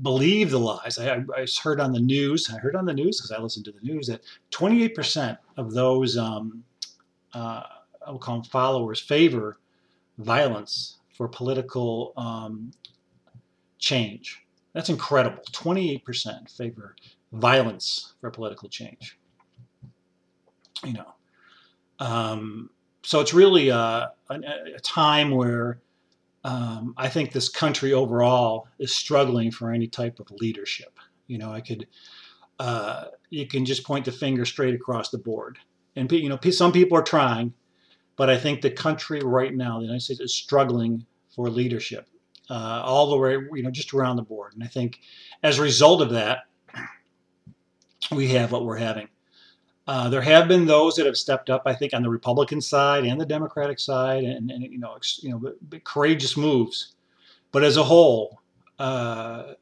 believe 0.03 0.51
the 0.51 0.59
lies. 0.59 0.99
I, 0.99 1.25
I, 1.37 1.47
heard 1.63 1.81
on 1.81 1.93
the 1.93 2.01
news. 2.01 2.51
I 2.53 2.59
heard 2.59 2.77
on 2.77 2.87
the 2.87 2.95
news 2.95 3.19
because 3.19 3.33
I 3.33 3.41
listened 3.41 3.65
to 3.67 3.73
the 3.73 3.81
news 3.81 4.07
that 4.07 4.23
28% 4.51 5.37
of 5.57 5.73
those 5.73 6.17
um, 6.17 6.65
uh, 7.35 7.63
I 8.07 8.11
will 8.11 8.19
call 8.19 8.37
them 8.37 8.45
followers 8.45 9.01
favor 9.01 9.59
violence 10.19 10.99
for 11.11 11.29
political 11.29 12.13
um, 12.17 12.71
change. 13.79 14.43
That's 14.73 14.89
incredible. 14.89 15.43
28% 15.53 16.51
favor 16.51 16.95
violence 17.33 18.15
for 18.21 18.31
political 18.31 18.69
change. 18.69 19.19
You 20.85 20.95
know, 20.95 21.15
um, 21.99 22.71
so 23.07 23.21
it's 23.21 23.33
really 23.33 23.69
a, 23.69 24.11
a, 24.31 24.41
a 24.75 24.81
time 24.81 25.31
where 25.31 25.81
um, 26.43 26.93
I 26.97 27.09
think 27.09 27.31
this 27.31 27.49
country 27.49 27.93
overall 27.93 28.67
is 28.81 28.93
struggling 28.93 29.53
for 29.53 29.71
any 29.71 29.87
type 29.87 30.19
of 30.19 30.29
leadership. 30.33 30.99
You 31.29 31.39
know, 31.39 31.53
I 31.53 31.61
could, 31.61 31.87
uh, 32.59 33.05
you 33.31 33.47
can 33.47 33.65
just 33.65 33.85
point 33.85 34.07
the 34.07 34.13
finger 34.13 34.45
straight 34.45 34.75
across 34.75 35.11
the 35.11 35.19
board. 35.19 35.57
And, 35.95 36.11
you 36.11 36.29
know, 36.29 36.39
some 36.51 36.73
people 36.73 36.99
are 36.99 37.03
trying, 37.03 37.55
but 38.17 38.29
I 38.29 38.37
think 38.37 38.61
the 38.61 38.73
country 38.73 39.21
right 39.21 39.55
now, 39.55 39.79
the 39.79 39.85
United 39.85 40.03
States, 40.03 40.21
is 40.21 40.35
struggling 40.35 41.07
for 41.33 41.49
leadership 41.49 42.09
uh, 42.51 42.83
all 42.85 43.09
the 43.11 43.17
way, 43.17 43.39
you 43.55 43.63
know, 43.63 43.71
just 43.71 43.95
around 43.95 44.17
the 44.17 44.23
board. 44.23 44.53
And 44.55 44.65
I 44.65 44.67
think 44.67 44.99
as 45.45 45.61
a 45.61 45.63
result 45.63 46.03
of 46.03 46.11
that, 46.11 46.39
we 48.11 48.29
have 48.31 48.51
what 48.51 48.65
we're 48.65 48.77
having. 48.79 49.09
Uh, 49.87 50.09
there 50.09 50.21
have 50.23 50.49
been 50.49 50.67
those 50.67 50.97
that 50.97 51.07
have 51.07 51.17
stepped 51.17 51.49
up, 51.49 51.63
I 51.65 51.75
think, 51.75 51.95
on 51.95 52.03
the 52.03 52.11
Republican 52.11 52.61
side 52.61 53.05
and 53.05 53.21
the 53.21 53.27
Democratic 53.27 53.79
side, 53.79 54.25
and, 54.25 54.51
and 54.51 54.65
you 54.65 54.79
know, 54.79 54.99
you 55.21 55.31
know, 55.31 55.81
courageous 55.85 56.37
moves. 56.37 56.95
But 57.53 57.63
as 57.63 57.77
a 57.77 57.85
whole, 57.85 58.41
uh, 58.81 59.55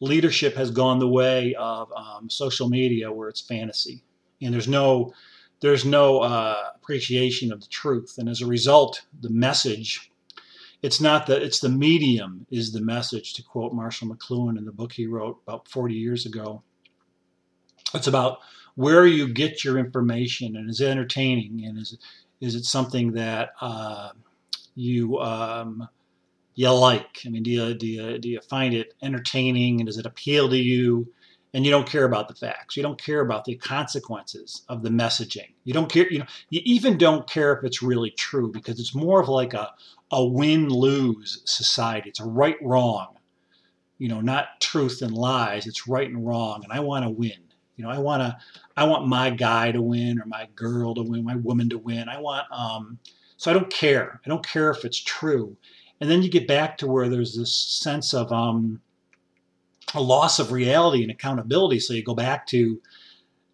leadership 0.00 0.54
has 0.56 0.70
gone 0.70 0.98
the 0.98 1.08
way 1.08 1.54
of 1.54 1.90
um, 1.96 2.28
social 2.28 2.68
media, 2.68 3.10
where 3.10 3.30
it's 3.30 3.40
fantasy, 3.40 4.04
and 4.42 4.52
there's 4.52 4.68
no, 4.68 5.14
there's 5.60 5.86
no 5.86 6.18
uh, 6.18 6.64
appreciation 6.76 7.50
of 7.50 7.60
the 7.60 7.68
truth, 7.68 8.16
and 8.18 8.28
as 8.28 8.42
a 8.42 8.46
result, 8.46 9.02
the 9.20 9.30
message. 9.30 10.06
It's 10.82 11.00
not 11.00 11.26
that 11.26 11.42
it's 11.42 11.60
the 11.60 11.68
medium 11.68 12.46
is 12.50 12.72
the 12.72 12.80
message, 12.80 13.34
to 13.34 13.42
quote 13.42 13.74
Marshall 13.74 14.08
McLuhan 14.08 14.56
in 14.56 14.64
the 14.64 14.72
book 14.72 14.92
he 14.92 15.06
wrote 15.06 15.38
about 15.46 15.68
40 15.68 15.94
years 15.94 16.24
ago. 16.24 16.62
It's 17.92 18.06
about 18.06 18.38
where 18.80 19.06
you 19.06 19.28
get 19.28 19.62
your 19.62 19.76
information 19.78 20.56
and 20.56 20.70
is 20.70 20.80
it 20.80 20.88
entertaining 20.88 21.64
and 21.66 21.78
is 21.78 21.98
is 22.40 22.54
it 22.54 22.64
something 22.64 23.12
that 23.12 23.50
uh, 23.60 24.10
you 24.74 25.18
um, 25.18 25.86
you 26.54 26.70
like? 26.70 27.20
I 27.26 27.28
mean, 27.28 27.42
do 27.42 27.50
you 27.50 27.74
do 27.74 27.86
you 27.86 28.18
do 28.18 28.28
you 28.30 28.40
find 28.40 28.72
it 28.72 28.94
entertaining 29.02 29.80
and 29.80 29.86
does 29.86 29.98
it 29.98 30.06
appeal 30.06 30.48
to 30.48 30.56
you? 30.56 31.12
And 31.52 31.64
you 31.64 31.70
don't 31.72 31.86
care 31.86 32.04
about 32.04 32.28
the 32.28 32.34
facts. 32.34 32.76
You 32.76 32.82
don't 32.82 33.02
care 33.02 33.20
about 33.20 33.44
the 33.44 33.56
consequences 33.56 34.62
of 34.68 34.82
the 34.82 34.88
messaging. 34.88 35.52
You 35.64 35.74
don't 35.74 35.92
care. 35.92 36.10
You 36.10 36.20
know, 36.20 36.26
you 36.48 36.62
even 36.64 36.96
don't 36.96 37.28
care 37.28 37.52
if 37.52 37.64
it's 37.64 37.82
really 37.82 38.12
true 38.12 38.50
because 38.50 38.80
it's 38.80 38.94
more 38.94 39.20
of 39.20 39.28
like 39.28 39.52
a 39.52 39.70
a 40.10 40.24
win 40.24 40.70
lose 40.70 41.42
society. 41.44 42.08
It's 42.08 42.20
a 42.20 42.24
right 42.24 42.56
wrong. 42.62 43.18
You 43.98 44.08
know, 44.08 44.22
not 44.22 44.60
truth 44.60 45.02
and 45.02 45.12
lies. 45.12 45.66
It's 45.66 45.86
right 45.86 46.08
and 46.08 46.26
wrong, 46.26 46.62
and 46.64 46.72
I 46.72 46.80
want 46.80 47.04
to 47.04 47.10
win. 47.10 47.49
You 47.80 47.86
know, 47.86 47.92
I 47.92 47.98
want 47.98 48.20
to, 48.20 48.36
I 48.76 48.84
want 48.84 49.08
my 49.08 49.30
guy 49.30 49.72
to 49.72 49.80
win 49.80 50.20
or 50.20 50.26
my 50.26 50.48
girl 50.54 50.94
to 50.94 51.02
win, 51.02 51.24
my 51.24 51.36
woman 51.36 51.70
to 51.70 51.78
win. 51.78 52.10
I 52.10 52.20
want, 52.20 52.46
um, 52.52 52.98
so 53.38 53.50
I 53.50 53.54
don't 53.54 53.72
care. 53.72 54.20
I 54.22 54.28
don't 54.28 54.46
care 54.46 54.70
if 54.70 54.84
it's 54.84 55.02
true. 55.02 55.56
And 55.98 56.10
then 56.10 56.22
you 56.22 56.28
get 56.28 56.46
back 56.46 56.76
to 56.78 56.86
where 56.86 57.08
there's 57.08 57.34
this 57.34 57.56
sense 57.56 58.12
of, 58.12 58.30
um, 58.32 58.82
a 59.94 60.00
loss 60.02 60.38
of 60.38 60.52
reality 60.52 61.00
and 61.00 61.10
accountability. 61.10 61.80
So 61.80 61.94
you 61.94 62.04
go 62.04 62.14
back 62.14 62.46
to, 62.48 62.82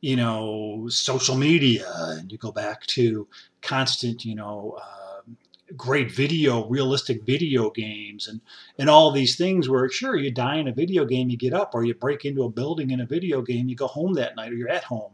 you 0.01 0.17
know, 0.17 0.89
social 0.89 1.37
media 1.37 1.89
and 1.97 2.33
you 2.33 2.37
go 2.39 2.51
back 2.51 2.85
to 2.87 3.29
constant, 3.63 4.25
you 4.25 4.35
know, 4.35 4.77
uh, 4.83 5.06
great 5.77 6.13
video, 6.13 6.69
realistic 6.69 7.25
video 7.25 7.71
games 7.71 8.29
and, 8.29 8.41
and 8.79 8.89
all 8.89 9.11
these 9.11 9.37
things 9.37 9.69
where 9.69 9.89
sure 9.89 10.17
you 10.17 10.31
die 10.31 10.57
in 10.57 10.69
a 10.69 10.73
video 10.73 11.05
game, 11.05 11.29
you 11.29 11.37
get 11.37 11.53
up 11.53 11.75
or 11.75 11.85
you 11.85 11.95
break 11.95 12.25
into 12.25 12.45
a 12.45 12.51
building 12.51 12.91
in 12.91 13.01
a 13.01 13.07
video 13.07 13.43
game, 13.43 13.69
you 13.69 13.75
go 13.75 13.87
home 13.87 14.15
that 14.15 14.37
night 14.37 14.53
or 14.53 14.55
you're 14.55 14.69
at 14.69 14.85
home. 14.85 15.13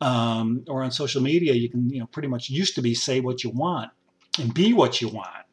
Um, 0.00 0.64
or 0.68 0.84
on 0.84 0.90
social 0.92 1.20
media, 1.20 1.54
you 1.54 1.68
can, 1.68 1.90
you 1.90 2.00
know, 2.00 2.06
pretty 2.06 2.28
much 2.28 2.48
used 2.50 2.76
to 2.76 2.82
be 2.82 2.94
say 2.94 3.20
what 3.20 3.42
you 3.42 3.50
want 3.50 3.90
and 4.38 4.54
be 4.54 4.72
what 4.72 5.00
you 5.00 5.08
want. 5.08 5.44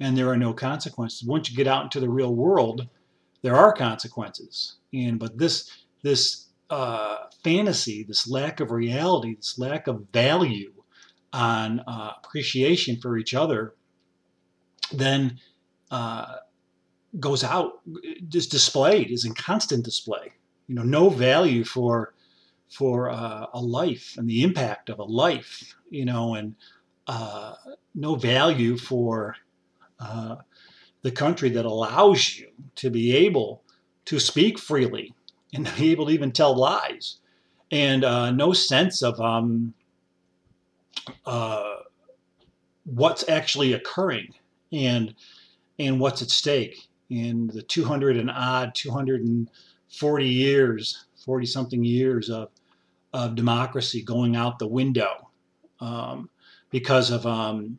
And 0.00 0.16
there 0.16 0.28
are 0.28 0.36
no 0.36 0.52
consequences. 0.52 1.22
Once 1.22 1.48
you 1.48 1.56
get 1.56 1.68
out 1.68 1.84
into 1.84 2.00
the 2.00 2.08
real 2.08 2.34
world, 2.34 2.88
there 3.42 3.54
are 3.54 3.72
consequences. 3.72 4.76
And 4.92 5.18
but 5.18 5.38
this 5.38 5.70
this 6.02 6.48
uh, 6.70 7.18
fantasy, 7.44 8.02
this 8.02 8.28
lack 8.28 8.58
of 8.58 8.72
reality, 8.72 9.36
this 9.36 9.58
lack 9.58 9.86
of 9.86 10.06
value 10.12 10.73
on 11.34 11.80
uh, 11.80 12.12
appreciation 12.22 12.96
for 13.00 13.18
each 13.18 13.34
other, 13.34 13.74
then 14.92 15.40
uh, 15.90 16.36
goes 17.18 17.42
out, 17.42 17.80
is 18.32 18.46
displayed, 18.46 19.10
is 19.10 19.24
in 19.24 19.34
constant 19.34 19.84
display. 19.84 20.32
You 20.68 20.76
know, 20.76 20.84
no 20.84 21.10
value 21.10 21.64
for 21.64 22.14
for 22.70 23.10
uh, 23.10 23.46
a 23.52 23.60
life 23.60 24.14
and 24.16 24.28
the 24.28 24.42
impact 24.42 24.88
of 24.88 24.98
a 25.00 25.04
life. 25.04 25.74
You 25.90 26.04
know, 26.04 26.34
and 26.34 26.54
uh, 27.08 27.54
no 27.94 28.14
value 28.14 28.78
for 28.78 29.36
uh, 29.98 30.36
the 31.02 31.10
country 31.10 31.50
that 31.50 31.66
allows 31.66 32.38
you 32.38 32.48
to 32.76 32.90
be 32.90 33.14
able 33.14 33.62
to 34.06 34.20
speak 34.20 34.58
freely 34.58 35.12
and 35.52 35.68
be 35.76 35.90
able 35.90 36.06
to 36.06 36.12
even 36.12 36.30
tell 36.30 36.56
lies, 36.56 37.18
and 37.72 38.04
uh, 38.04 38.30
no 38.30 38.52
sense 38.52 39.02
of 39.02 39.20
um, 39.20 39.74
uh, 41.26 41.76
what's 42.84 43.28
actually 43.28 43.72
occurring 43.72 44.34
and 44.72 45.14
and 45.78 45.98
what's 45.98 46.22
at 46.22 46.30
stake 46.30 46.88
in 47.10 47.48
the 47.48 47.62
200 47.62 48.16
and 48.16 48.30
odd 48.30 48.74
240 48.74 50.26
years 50.26 51.06
40 51.24 51.46
something 51.46 51.84
years 51.84 52.30
of 52.30 52.48
of 53.12 53.34
democracy 53.34 54.02
going 54.02 54.36
out 54.36 54.58
the 54.58 54.66
window 54.66 55.30
um, 55.80 56.28
because 56.70 57.10
of 57.10 57.26
um, 57.26 57.78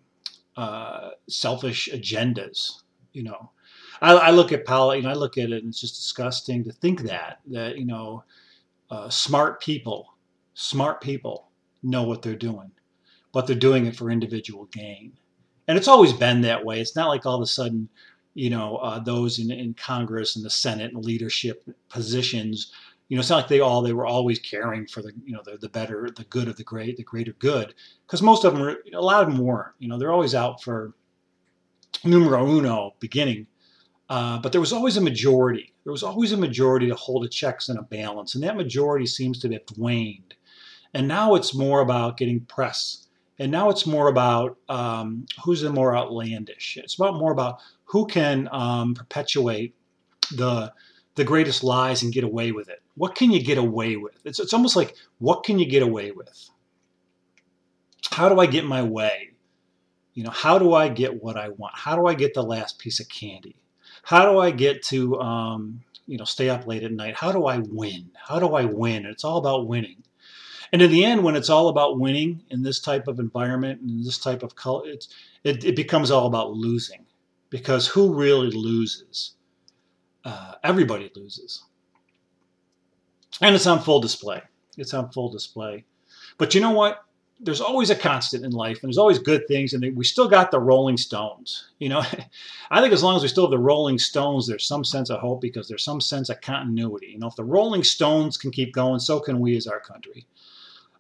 uh, 0.56 1.10
selfish 1.28 1.90
agendas 1.92 2.84
you 3.16 3.24
know, 3.24 3.50
I, 4.02 4.14
I 4.14 4.30
look 4.32 4.52
at 4.52 4.68
you 4.68 5.02
know, 5.02 5.10
I 5.10 5.14
look 5.14 5.38
at 5.38 5.52
it 5.52 5.64
and 5.64 5.70
it's 5.70 5.80
just 5.80 5.96
disgusting 5.96 6.64
to 6.66 6.72
think 6.72 7.02
that, 7.04 7.40
that, 7.48 7.78
you 7.78 7.86
know, 7.86 8.24
uh, 8.92 9.10
smart 9.10 9.62
people, 9.62 10.14
smart 10.54 11.02
people 11.02 11.48
know 11.82 12.04
what 12.04 12.22
they're 12.22 12.36
doing, 12.36 12.70
but 13.36 13.46
they're 13.46 13.56
doing 13.58 13.86
it 13.86 13.98
for 13.98 14.10
individual 14.10 14.64
gain. 14.72 15.12
And 15.68 15.78
it's 15.78 15.90
always 15.90 16.14
been 16.14 16.40
that 16.42 16.64
way. 16.64 16.80
It's 16.80 16.96
not 16.96 17.10
like 17.10 17.26
all 17.26 17.36
of 17.36 17.42
a 17.42 17.46
sudden, 17.46 17.90
you 18.34 18.50
know, 18.50 18.78
uh, 18.78 19.00
those 19.00 19.40
in, 19.40 19.52
in 19.52 19.74
Congress 19.74 20.38
and 20.38 20.46
the 20.46 20.50
Senate 20.50 20.94
and 20.94 21.04
leadership 21.04 21.68
positions, 21.90 22.72
you 23.10 23.18
know, 23.18 23.20
it's 23.20 23.30
not 23.30 23.36
like 23.36 23.50
they 23.50 23.60
all 23.60 23.82
they 23.82 23.92
were 23.92 24.06
always 24.06 24.40
caring 24.40 24.88
for 24.88 25.02
the 25.02 25.12
you 25.26 25.34
know 25.34 25.42
the, 25.44 25.58
the 25.58 25.68
better 25.68 26.10
the 26.16 26.24
good 26.24 26.48
of 26.48 26.56
the 26.56 26.64
great 26.64 26.96
the 26.96 27.04
greater 27.04 27.34
good 27.34 27.76
because 28.08 28.22
most 28.22 28.46
of 28.46 28.54
them 28.54 28.62
were 28.62 28.78
a 28.94 29.02
lot 29.02 29.22
of 29.22 29.30
them 29.30 29.46
weren't 29.46 29.74
you 29.80 29.90
know 29.90 30.00
they're 30.00 30.14
always 30.14 30.34
out 30.34 30.64
for 30.64 30.94
numero 32.06 32.48
uno 32.48 32.96
beginning. 33.02 33.48
Uh, 34.10 34.40
but 34.40 34.54
there 34.54 34.62
was 34.62 34.72
always 34.72 34.96
a 34.96 35.02
majority. 35.02 35.74
There 35.84 35.92
was 35.92 36.04
always 36.04 36.32
a 36.32 36.38
majority 36.38 36.88
to 36.88 36.96
hold 36.96 37.24
the 37.24 37.30
checks 37.30 37.68
and 37.68 37.78
a 37.78 37.84
balance, 37.84 38.34
and 38.34 38.44
that 38.46 38.56
majority 38.56 39.08
seems 39.08 39.40
to 39.40 39.52
have 39.52 39.64
waned. 39.78 40.36
And 40.94 41.10
now 41.10 41.36
it's 41.36 41.54
more 41.54 41.82
about 41.82 42.16
getting 42.16 42.40
press, 42.46 43.05
and 43.40 43.52
now 43.52 43.70
it's 43.70 43.86
more 43.86 44.08
about 44.08 44.58
um, 44.70 45.26
who's 45.44 45.62
the 45.62 45.70
more 45.70 45.96
outlandish. 45.96 46.78
It's 46.82 46.96
about 46.96 47.16
more 47.16 47.32
about 47.32 47.60
who 47.86 48.08
can 48.08 48.48
um, 48.52 48.94
perpetuate 48.94 49.76
the 50.32 50.74
the 51.16 51.24
greatest 51.24 51.64
lies 51.64 52.04
and 52.04 52.14
get 52.14 52.24
away 52.24 52.52
with 52.52 52.70
it. 52.70 52.82
What 52.96 53.16
can 53.16 53.32
you 53.32 53.42
get 53.42 53.58
away 53.58 53.96
with? 53.96 54.20
It's 54.26 54.40
it's 54.40 54.54
almost 54.54 54.76
like 54.76 54.96
what 55.20 55.44
can 55.44 55.60
you 55.60 55.66
get 55.66 55.84
away 55.84 56.12
with? 56.12 56.50
How 58.12 58.30
do 58.30 58.40
I 58.40 58.46
get 58.46 58.66
my 58.66 58.84
way? 58.84 59.32
You 60.14 60.24
know, 60.24 60.30
how 60.30 60.58
do 60.58 60.74
I 60.74 60.88
get 60.88 61.22
what 61.22 61.36
I 61.36 61.50
want? 61.50 61.74
How 61.76 61.96
do 61.98 62.06
I 62.08 62.14
get 62.14 62.34
the 62.34 62.44
last 62.44 62.80
piece 62.80 63.02
of 63.02 63.10
candy? 63.10 63.58
How 64.04 64.32
do 64.32 64.40
I 64.40 64.52
get 64.52 64.82
to, 64.84 65.20
um, 65.20 65.82
you 66.06 66.18
know, 66.18 66.24
stay 66.24 66.50
up 66.50 66.68
late 66.68 66.84
at 66.84 66.92
night? 66.94 67.16
How 67.16 67.34
do 67.34 67.48
I 67.48 67.58
win? 67.58 68.12
How 68.16 68.40
do 68.40 68.54
I 68.56 68.64
win? 68.64 69.06
It's 69.06 69.26
all 69.26 69.40
about 69.40 69.68
winning. 69.68 70.05
And 70.76 70.82
in 70.82 70.92
the 70.92 71.06
end, 71.06 71.24
when 71.24 71.38
it's 71.38 71.50
all 71.50 71.70
about 71.70 72.02
winning 72.02 72.44
in 72.50 72.62
this 72.62 72.82
type 72.82 73.08
of 73.08 73.18
environment 73.18 73.80
and 73.80 74.04
this 74.04 74.18
type 74.18 74.44
of 74.44 74.58
culture, 74.58 74.98
it, 75.46 75.64
it 75.64 75.74
becomes 75.74 76.12
all 76.12 76.28
about 76.28 76.52
losing. 76.52 77.06
Because 77.50 77.88
who 77.88 78.14
really 78.14 78.52
loses? 78.52 79.36
Uh, 80.26 80.56
everybody 80.66 81.10
loses. 81.16 81.64
And 83.40 83.56
it's 83.56 83.66
on 83.68 83.80
full 83.80 84.02
display. 84.02 84.42
It's 84.78 84.94
on 84.94 85.14
full 85.14 85.32
display. 85.32 85.86
But 86.38 86.54
you 86.54 86.60
know 86.60 86.72
what? 86.72 87.06
there's 87.40 87.60
always 87.60 87.90
a 87.90 87.96
constant 87.96 88.46
in 88.46 88.52
life 88.52 88.82
and 88.82 88.88
there's 88.88 88.98
always 88.98 89.20
good 89.20 89.46
things 89.46 89.74
and 89.74 89.96
we 89.98 90.06
still 90.06 90.30
got 90.30 90.52
the 90.52 90.60
rolling 90.60 90.96
stones 90.96 91.68
you 91.80 91.90
know 91.90 92.02
i 92.72 92.80
think 92.80 92.94
as 92.94 93.04
long 93.04 93.18
as 93.18 93.22
we 93.22 93.28
still 93.28 93.44
have 93.44 93.52
the 93.52 93.60
rolling 93.60 94.00
stones 94.00 94.48
there's 94.48 94.66
some 94.66 94.86
sense 94.86 95.10
of 95.10 95.20
hope 95.20 95.42
because 95.42 95.68
there's 95.68 95.84
some 95.84 96.00
sense 96.00 96.30
of 96.30 96.40
continuity 96.40 97.08
you 97.08 97.20
know 97.20 97.28
if 97.28 97.36
the 97.36 97.44
rolling 97.44 97.84
stones 97.84 98.38
can 98.38 98.52
keep 98.52 98.74
going 98.74 99.00
so 99.00 99.20
can 99.20 99.42
we 99.42 99.58
as 99.58 99.68
our 99.68 99.82
country 99.82 100.26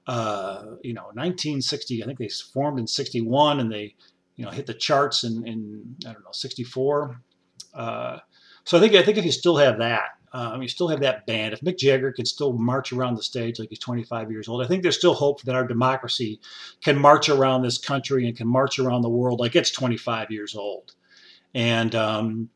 uh, 0.07 0.65
you 0.83 0.93
know 0.93 1.05
1960 1.13 2.03
i 2.03 2.05
think 2.05 2.19
they 2.19 2.29
formed 2.29 2.79
in 2.79 2.87
61 2.87 3.59
and 3.59 3.71
they 3.71 3.95
you 4.35 4.45
know 4.45 4.51
hit 4.51 4.65
the 4.65 4.73
charts 4.73 5.23
in, 5.23 5.45
in 5.47 5.95
i 6.07 6.13
don't 6.13 6.23
know 6.23 6.31
64 6.31 7.19
uh, 7.73 8.19
so 8.63 8.77
i 8.77 8.79
think 8.79 8.93
i 8.93 9.03
think 9.03 9.17
if 9.17 9.25
you 9.25 9.31
still 9.31 9.57
have 9.57 9.79
that 9.79 10.15
um, 10.35 10.61
you 10.61 10.67
still 10.67 10.89
have 10.89 10.99
that 10.99 11.25
band. 11.25 11.53
If 11.53 11.61
Mick 11.61 11.77
Jagger 11.77 12.11
can 12.11 12.25
still 12.25 12.51
march 12.51 12.91
around 12.91 13.15
the 13.15 13.23
stage 13.23 13.57
like 13.57 13.69
he's 13.69 13.79
25 13.79 14.29
years 14.29 14.49
old, 14.49 14.61
I 14.61 14.67
think 14.67 14.83
there's 14.83 14.97
still 14.97 15.13
hope 15.13 15.41
that 15.43 15.55
our 15.55 15.65
democracy 15.65 16.41
can 16.83 16.99
march 16.99 17.29
around 17.29 17.61
this 17.61 17.77
country 17.77 18.27
and 18.27 18.35
can 18.35 18.45
march 18.45 18.77
around 18.77 19.03
the 19.03 19.09
world 19.09 19.39
like 19.39 19.55
it's 19.55 19.71
25 19.71 20.31
years 20.31 20.53
old, 20.53 20.93
and 21.53 21.95
um, 21.95 22.49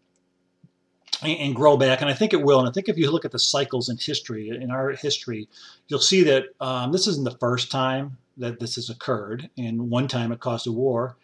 and 1.22 1.56
grow 1.56 1.78
back. 1.78 2.02
And 2.02 2.10
I 2.10 2.14
think 2.14 2.34
it 2.34 2.42
will. 2.42 2.60
And 2.60 2.70
I 2.70 2.72
think 2.72 2.90
if 2.90 2.98
you 2.98 3.12
look 3.12 3.26
at 3.26 3.32
the 3.32 3.40
cycles 3.40 3.90
in 3.90 3.98
history, 3.98 4.50
in 4.50 4.72
our 4.72 4.92
history, 4.92 5.50
you'll 5.88 6.00
see 6.00 6.24
that 6.24 6.46
um, 6.60 6.92
this 6.92 7.08
isn't 7.08 7.26
the 7.26 7.38
first 7.40 7.72
time 7.72 8.18
that 8.38 8.60
this 8.60 8.76
has 8.76 8.90
occurred. 8.90 9.50
And 9.58 9.90
one 9.90 10.08
time 10.08 10.32
it 10.32 10.40
caused 10.40 10.68
a 10.68 10.72
war. 10.72 11.18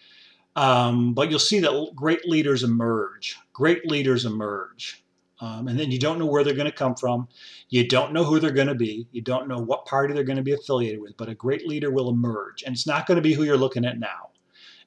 Um, 0.55 1.13
but 1.13 1.29
you'll 1.29 1.39
see 1.39 1.59
that 1.59 1.91
great 1.95 2.25
leaders 2.27 2.63
emerge. 2.63 3.37
Great 3.53 3.89
leaders 3.89 4.25
emerge. 4.25 5.03
Um, 5.41 5.67
and 5.67 5.77
then 5.77 5.91
you 5.91 5.99
don't 5.99 6.17
know 6.17 6.25
where 6.25 6.45
they're 6.45 6.53
going 6.53 6.65
to 6.65 6.71
come 6.71 6.95
from. 6.95 7.27
You 7.69 7.87
don't 7.87 8.13
know 8.13 8.23
who 8.23 8.39
they're 8.39 8.51
going 8.51 8.67
to 8.67 8.75
be. 8.75 9.07
You 9.11 9.21
don't 9.21 9.49
know 9.49 9.59
what 9.59 9.85
party 9.85 10.13
they're 10.13 10.23
going 10.23 10.37
to 10.37 10.43
be 10.43 10.53
affiliated 10.53 11.01
with. 11.01 11.17
But 11.17 11.29
a 11.29 11.35
great 11.35 11.67
leader 11.67 11.91
will 11.91 12.09
emerge. 12.09 12.63
And 12.63 12.73
it's 12.73 12.87
not 12.87 13.05
going 13.05 13.17
to 13.17 13.21
be 13.21 13.33
who 13.33 13.43
you're 13.43 13.57
looking 13.57 13.85
at 13.85 13.99
now. 13.99 14.29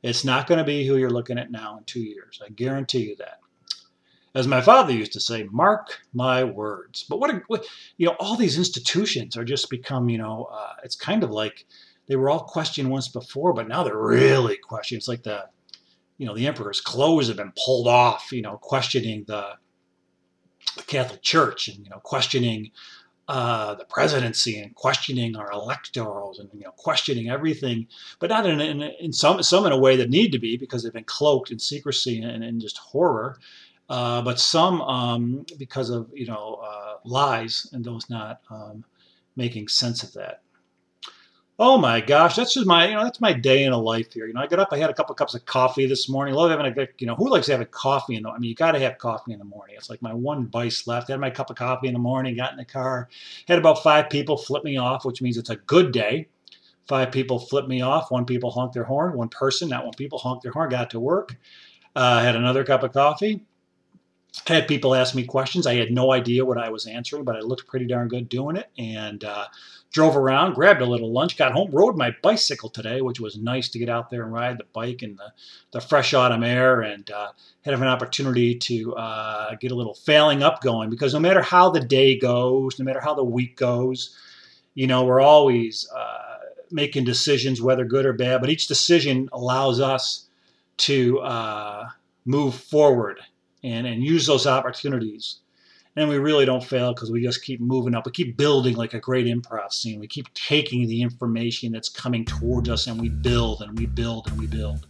It's 0.02 0.24
not 0.24 0.46
going 0.46 0.58
to 0.58 0.64
be 0.64 0.86
who 0.86 0.96
you're 0.96 1.10
looking 1.10 1.38
at 1.38 1.50
now 1.50 1.76
in 1.76 1.84
two 1.84 2.00
years. 2.00 2.40
I 2.44 2.50
guarantee 2.50 3.08
you 3.08 3.16
that. 3.16 3.40
As 4.38 4.46
my 4.46 4.60
father 4.60 4.92
used 4.92 5.12
to 5.14 5.20
say, 5.20 5.48
mark 5.50 6.00
my 6.14 6.44
words. 6.44 7.04
But 7.08 7.18
what, 7.18 7.30
a, 7.30 7.42
what 7.48 7.66
you 7.96 8.06
know, 8.06 8.16
all 8.20 8.36
these 8.36 8.56
institutions 8.56 9.36
are 9.36 9.44
just 9.44 9.68
become, 9.68 10.08
you 10.08 10.18
know, 10.18 10.48
uh, 10.52 10.74
it's 10.84 10.96
kind 10.96 11.24
of 11.24 11.30
like 11.30 11.66
they 12.06 12.16
were 12.16 12.30
all 12.30 12.44
questioned 12.44 12.90
once 12.90 13.08
before, 13.08 13.52
but 13.52 13.68
now 13.68 13.82
they're 13.82 13.98
really 13.98 14.56
questioned. 14.56 14.98
It's 14.98 15.08
like 15.08 15.24
the, 15.24 15.46
you 16.18 16.26
know, 16.26 16.34
the 16.34 16.46
emperor's 16.46 16.80
clothes 16.80 17.28
have 17.28 17.36
been 17.36 17.52
pulled 17.64 17.88
off, 17.88 18.32
you 18.32 18.42
know, 18.42 18.56
questioning 18.58 19.24
the, 19.26 19.54
the 20.76 20.82
Catholic 20.84 21.22
Church 21.22 21.68
and 21.68 21.84
you 21.84 21.90
know 21.90 22.00
questioning 22.02 22.70
uh, 23.28 23.74
the 23.74 23.84
presidency 23.84 24.58
and 24.58 24.74
questioning 24.74 25.36
our 25.36 25.50
electorals 25.50 26.40
and 26.40 26.48
you 26.54 26.64
know 26.64 26.72
questioning 26.76 27.28
everything, 27.28 27.86
but 28.20 28.30
not 28.30 28.46
in, 28.46 28.60
in, 28.60 28.82
in 28.82 29.12
some 29.12 29.42
some 29.42 29.66
in 29.66 29.72
a 29.72 29.78
way 29.78 29.96
that 29.96 30.08
need 30.08 30.32
to 30.32 30.38
be 30.38 30.56
because 30.56 30.82
they've 30.82 30.92
been 30.92 31.04
cloaked 31.04 31.50
in 31.50 31.58
secrecy 31.58 32.22
and, 32.22 32.42
and 32.42 32.60
just 32.60 32.78
horror, 32.78 33.38
uh, 33.88 34.22
but 34.22 34.38
some 34.38 34.80
um, 34.82 35.46
because 35.58 35.90
of 35.90 36.10
you 36.14 36.26
know 36.26 36.60
uh, 36.62 36.94
lies 37.04 37.68
and 37.72 37.84
those 37.84 38.08
not 38.10 38.40
um, 38.50 38.84
making 39.36 39.68
sense 39.68 40.02
of 40.02 40.12
that. 40.14 40.42
Oh 41.60 41.76
my 41.76 42.00
gosh, 42.00 42.36
that's 42.36 42.54
just 42.54 42.68
my, 42.68 42.86
you 42.86 42.94
know, 42.94 43.02
that's 43.02 43.20
my 43.20 43.32
day 43.32 43.64
in 43.64 43.72
a 43.72 43.76
life 43.78 44.12
here. 44.12 44.28
You 44.28 44.32
know, 44.32 44.40
I 44.40 44.46
got 44.46 44.60
up, 44.60 44.68
I 44.70 44.78
had 44.78 44.90
a 44.90 44.94
couple 44.94 45.12
cups 45.16 45.34
of 45.34 45.44
coffee 45.44 45.86
this 45.86 46.08
morning. 46.08 46.34
Love 46.34 46.52
having 46.52 46.66
a, 46.66 46.86
you 46.98 47.06
know, 47.08 47.16
who 47.16 47.28
likes 47.28 47.48
having 47.48 47.66
coffee 47.66 48.14
in 48.14 48.22
the, 48.22 48.30
I 48.30 48.38
mean, 48.38 48.48
you 48.48 48.54
got 48.54 48.72
to 48.72 48.78
have 48.78 48.96
coffee 48.98 49.32
in 49.32 49.40
the 49.40 49.44
morning. 49.44 49.74
It's 49.76 49.90
like 49.90 50.00
my 50.00 50.14
one 50.14 50.46
vice 50.50 50.86
left. 50.86 51.10
I 51.10 51.14
had 51.14 51.20
my 51.20 51.30
cup 51.30 51.50
of 51.50 51.56
coffee 51.56 51.88
in 51.88 51.94
the 51.94 51.98
morning, 51.98 52.36
got 52.36 52.52
in 52.52 52.58
the 52.58 52.64
car, 52.64 53.08
had 53.48 53.58
about 53.58 53.82
five 53.82 54.08
people 54.08 54.36
flip 54.36 54.62
me 54.62 54.76
off, 54.76 55.04
which 55.04 55.20
means 55.20 55.36
it's 55.36 55.50
a 55.50 55.56
good 55.56 55.90
day. 55.90 56.28
Five 56.86 57.10
people 57.10 57.40
flip 57.40 57.66
me 57.66 57.80
off. 57.80 58.12
One 58.12 58.24
people 58.24 58.52
honk 58.52 58.72
their 58.72 58.84
horn. 58.84 59.16
One 59.16 59.28
person, 59.28 59.68
not 59.68 59.84
one 59.84 59.94
people 59.94 60.20
honk 60.20 60.42
their 60.42 60.52
horn, 60.52 60.70
got 60.70 60.90
to 60.90 61.00
work. 61.00 61.36
Uh, 61.96 62.22
had 62.22 62.36
another 62.36 62.62
cup 62.62 62.84
of 62.84 62.92
coffee. 62.92 63.44
Had 64.46 64.68
people 64.68 64.94
ask 64.94 65.14
me 65.14 65.24
questions. 65.24 65.66
I 65.66 65.74
had 65.74 65.90
no 65.90 66.12
idea 66.12 66.44
what 66.44 66.58
I 66.58 66.70
was 66.70 66.86
answering, 66.86 67.24
but 67.24 67.36
I 67.36 67.40
looked 67.40 67.66
pretty 67.66 67.86
darn 67.86 68.08
good 68.08 68.28
doing 68.28 68.56
it. 68.56 68.70
And 68.78 69.22
uh, 69.24 69.46
drove 69.90 70.16
around, 70.16 70.54
grabbed 70.54 70.82
a 70.82 70.86
little 70.86 71.12
lunch, 71.12 71.36
got 71.36 71.52
home, 71.52 71.70
rode 71.72 71.96
my 71.96 72.14
bicycle 72.22 72.68
today, 72.68 73.00
which 73.00 73.20
was 73.20 73.38
nice 73.38 73.68
to 73.70 73.78
get 73.78 73.88
out 73.88 74.10
there 74.10 74.22
and 74.22 74.32
ride 74.32 74.58
the 74.58 74.66
bike 74.72 75.02
in 75.02 75.16
the, 75.16 75.32
the 75.72 75.80
fresh 75.80 76.12
autumn 76.12 76.44
air 76.44 76.80
and 76.80 77.10
uh, 77.10 77.28
had 77.64 77.74
an 77.74 77.82
opportunity 77.84 78.54
to 78.54 78.94
uh, 78.96 79.54
get 79.56 79.72
a 79.72 79.74
little 79.74 79.94
failing 79.94 80.42
up 80.42 80.60
going 80.60 80.90
because 80.90 81.14
no 81.14 81.20
matter 81.20 81.40
how 81.40 81.70
the 81.70 81.80
day 81.80 82.18
goes, 82.18 82.78
no 82.78 82.84
matter 82.84 83.00
how 83.00 83.14
the 83.14 83.24
week 83.24 83.56
goes, 83.56 84.16
you 84.74 84.86
know, 84.86 85.04
we're 85.04 85.20
always 85.20 85.88
uh, 85.96 86.38
making 86.70 87.04
decisions, 87.04 87.62
whether 87.62 87.84
good 87.84 88.04
or 88.04 88.12
bad, 88.12 88.40
but 88.40 88.50
each 88.50 88.68
decision 88.68 89.28
allows 89.32 89.80
us 89.80 90.26
to 90.76 91.18
uh, 91.20 91.88
move 92.24 92.54
forward 92.54 93.20
and, 93.62 93.86
and 93.86 94.02
use 94.02 94.26
those 94.26 94.46
opportunities 94.46 95.40
and 95.98 96.08
we 96.08 96.18
really 96.18 96.44
don't 96.44 96.62
fail 96.62 96.94
because 96.94 97.10
we 97.10 97.22
just 97.22 97.42
keep 97.42 97.60
moving 97.60 97.92
up. 97.92 98.06
We 98.06 98.12
keep 98.12 98.36
building 98.36 98.76
like 98.76 98.94
a 98.94 99.00
great 99.00 99.26
improv 99.26 99.72
scene. 99.72 99.98
We 99.98 100.06
keep 100.06 100.32
taking 100.32 100.86
the 100.86 101.02
information 101.02 101.72
that's 101.72 101.88
coming 101.88 102.24
towards 102.24 102.68
us 102.68 102.86
and 102.86 103.00
we 103.00 103.08
build 103.08 103.62
and 103.62 103.76
we 103.76 103.86
build 103.86 104.28
and 104.28 104.38
we 104.38 104.46
build. 104.46 104.86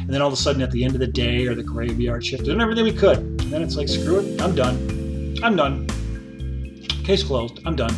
And 0.00 0.10
then 0.10 0.20
all 0.20 0.28
of 0.28 0.34
a 0.34 0.36
sudden, 0.36 0.60
at 0.60 0.70
the 0.70 0.84
end 0.84 0.94
of 0.94 1.00
the 1.00 1.06
day 1.06 1.46
or 1.46 1.54
the 1.54 1.62
graveyard 1.62 2.24
shift, 2.24 2.44
doing 2.44 2.60
everything 2.60 2.84
we 2.84 2.92
could. 2.92 3.18
And 3.18 3.40
then 3.40 3.62
it's 3.62 3.76
like, 3.76 3.88
screw 3.88 4.18
it, 4.18 4.40
I'm 4.42 4.54
done. 4.54 5.38
I'm 5.42 5.56
done. 5.56 5.86
Case 7.04 7.22
closed. 7.22 7.60
I'm 7.64 7.74
done. 7.74 7.94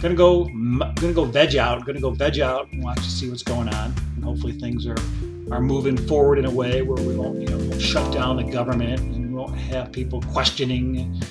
Gonna 0.00 0.14
go. 0.14 0.44
Gonna 0.44 1.12
go 1.12 1.24
veg 1.24 1.56
out. 1.56 1.84
Gonna 1.84 2.00
go 2.00 2.10
veg 2.10 2.40
out 2.40 2.70
and 2.72 2.82
watch 2.82 2.98
to 2.98 3.10
see 3.10 3.28
what's 3.28 3.42
going 3.42 3.68
on. 3.68 3.92
And 4.14 4.24
hopefully 4.24 4.52
things 4.52 4.86
are 4.86 4.96
are 5.50 5.60
moving 5.60 5.96
forward 5.96 6.38
in 6.38 6.44
a 6.44 6.50
way 6.50 6.82
where 6.82 7.02
we 7.04 7.16
won't, 7.16 7.40
you 7.40 7.48
know, 7.48 7.78
shut 7.78 8.12
down 8.12 8.36
the 8.36 8.44
government 8.44 9.00
and 9.00 9.17
won't 9.38 9.56
have 9.56 9.92
people 9.92 10.20
questioning 10.22 11.22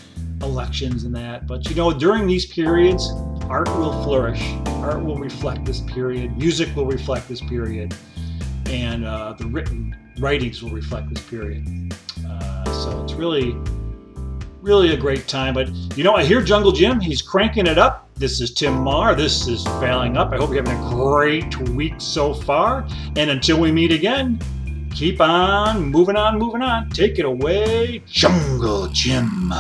elections 0.42 1.04
and 1.04 1.14
that. 1.14 1.46
But 1.46 1.70
you 1.70 1.76
know, 1.76 1.92
during 1.92 2.26
these 2.26 2.46
periods, 2.46 3.12
art 3.50 3.68
will 3.78 4.02
flourish. 4.04 4.42
Art 4.68 5.04
will 5.04 5.18
reflect 5.18 5.66
this 5.66 5.82
period. 5.82 6.38
Music 6.38 6.74
will 6.74 6.86
reflect 6.86 7.28
this 7.28 7.42
period, 7.42 7.94
and 8.68 9.06
uh, 9.06 9.34
the 9.34 9.46
written 9.48 9.96
writings 10.20 10.64
will 10.64 10.72
reflect 10.72 11.14
this 11.14 11.22
period. 11.26 11.94
Uh, 12.26 12.64
so 12.72 13.04
it's 13.04 13.14
really, 13.14 13.58
really 14.62 14.94
a 14.94 14.98
great 14.98 15.28
time. 15.28 15.54
But 15.54 15.68
you 15.98 16.06
know, 16.06 16.16
I 16.16 16.24
hear 16.24 16.42
Jungle 16.42 16.72
Jim. 16.72 17.02
He's 17.02 17.22
cranking 17.22 17.68
it 17.68 17.78
up. 17.78 18.08
This 18.16 18.40
is 18.40 18.54
Tim 18.54 18.86
Mahar. 18.86 19.16
This 19.16 19.50
is 19.50 19.66
Failing 19.82 20.16
Up. 20.16 20.32
I 20.32 20.38
hope 20.38 20.52
you're 20.52 20.64
having 20.64 20.82
a 20.82 20.90
great 20.90 21.58
week 21.72 21.96
so 21.98 22.34
far. 22.34 22.88
And 23.18 23.30
until 23.30 23.60
we 23.60 23.70
meet 23.70 23.92
again, 23.92 24.40
keep 24.98 25.22
on 25.22 25.92
moving 25.92 26.16
on, 26.16 26.40
moving 26.40 26.64
on. 26.64 26.90
Take 26.90 27.20
it 27.20 27.26
away, 27.26 28.02
Jungle 28.08 28.88
Jim. 28.88 29.54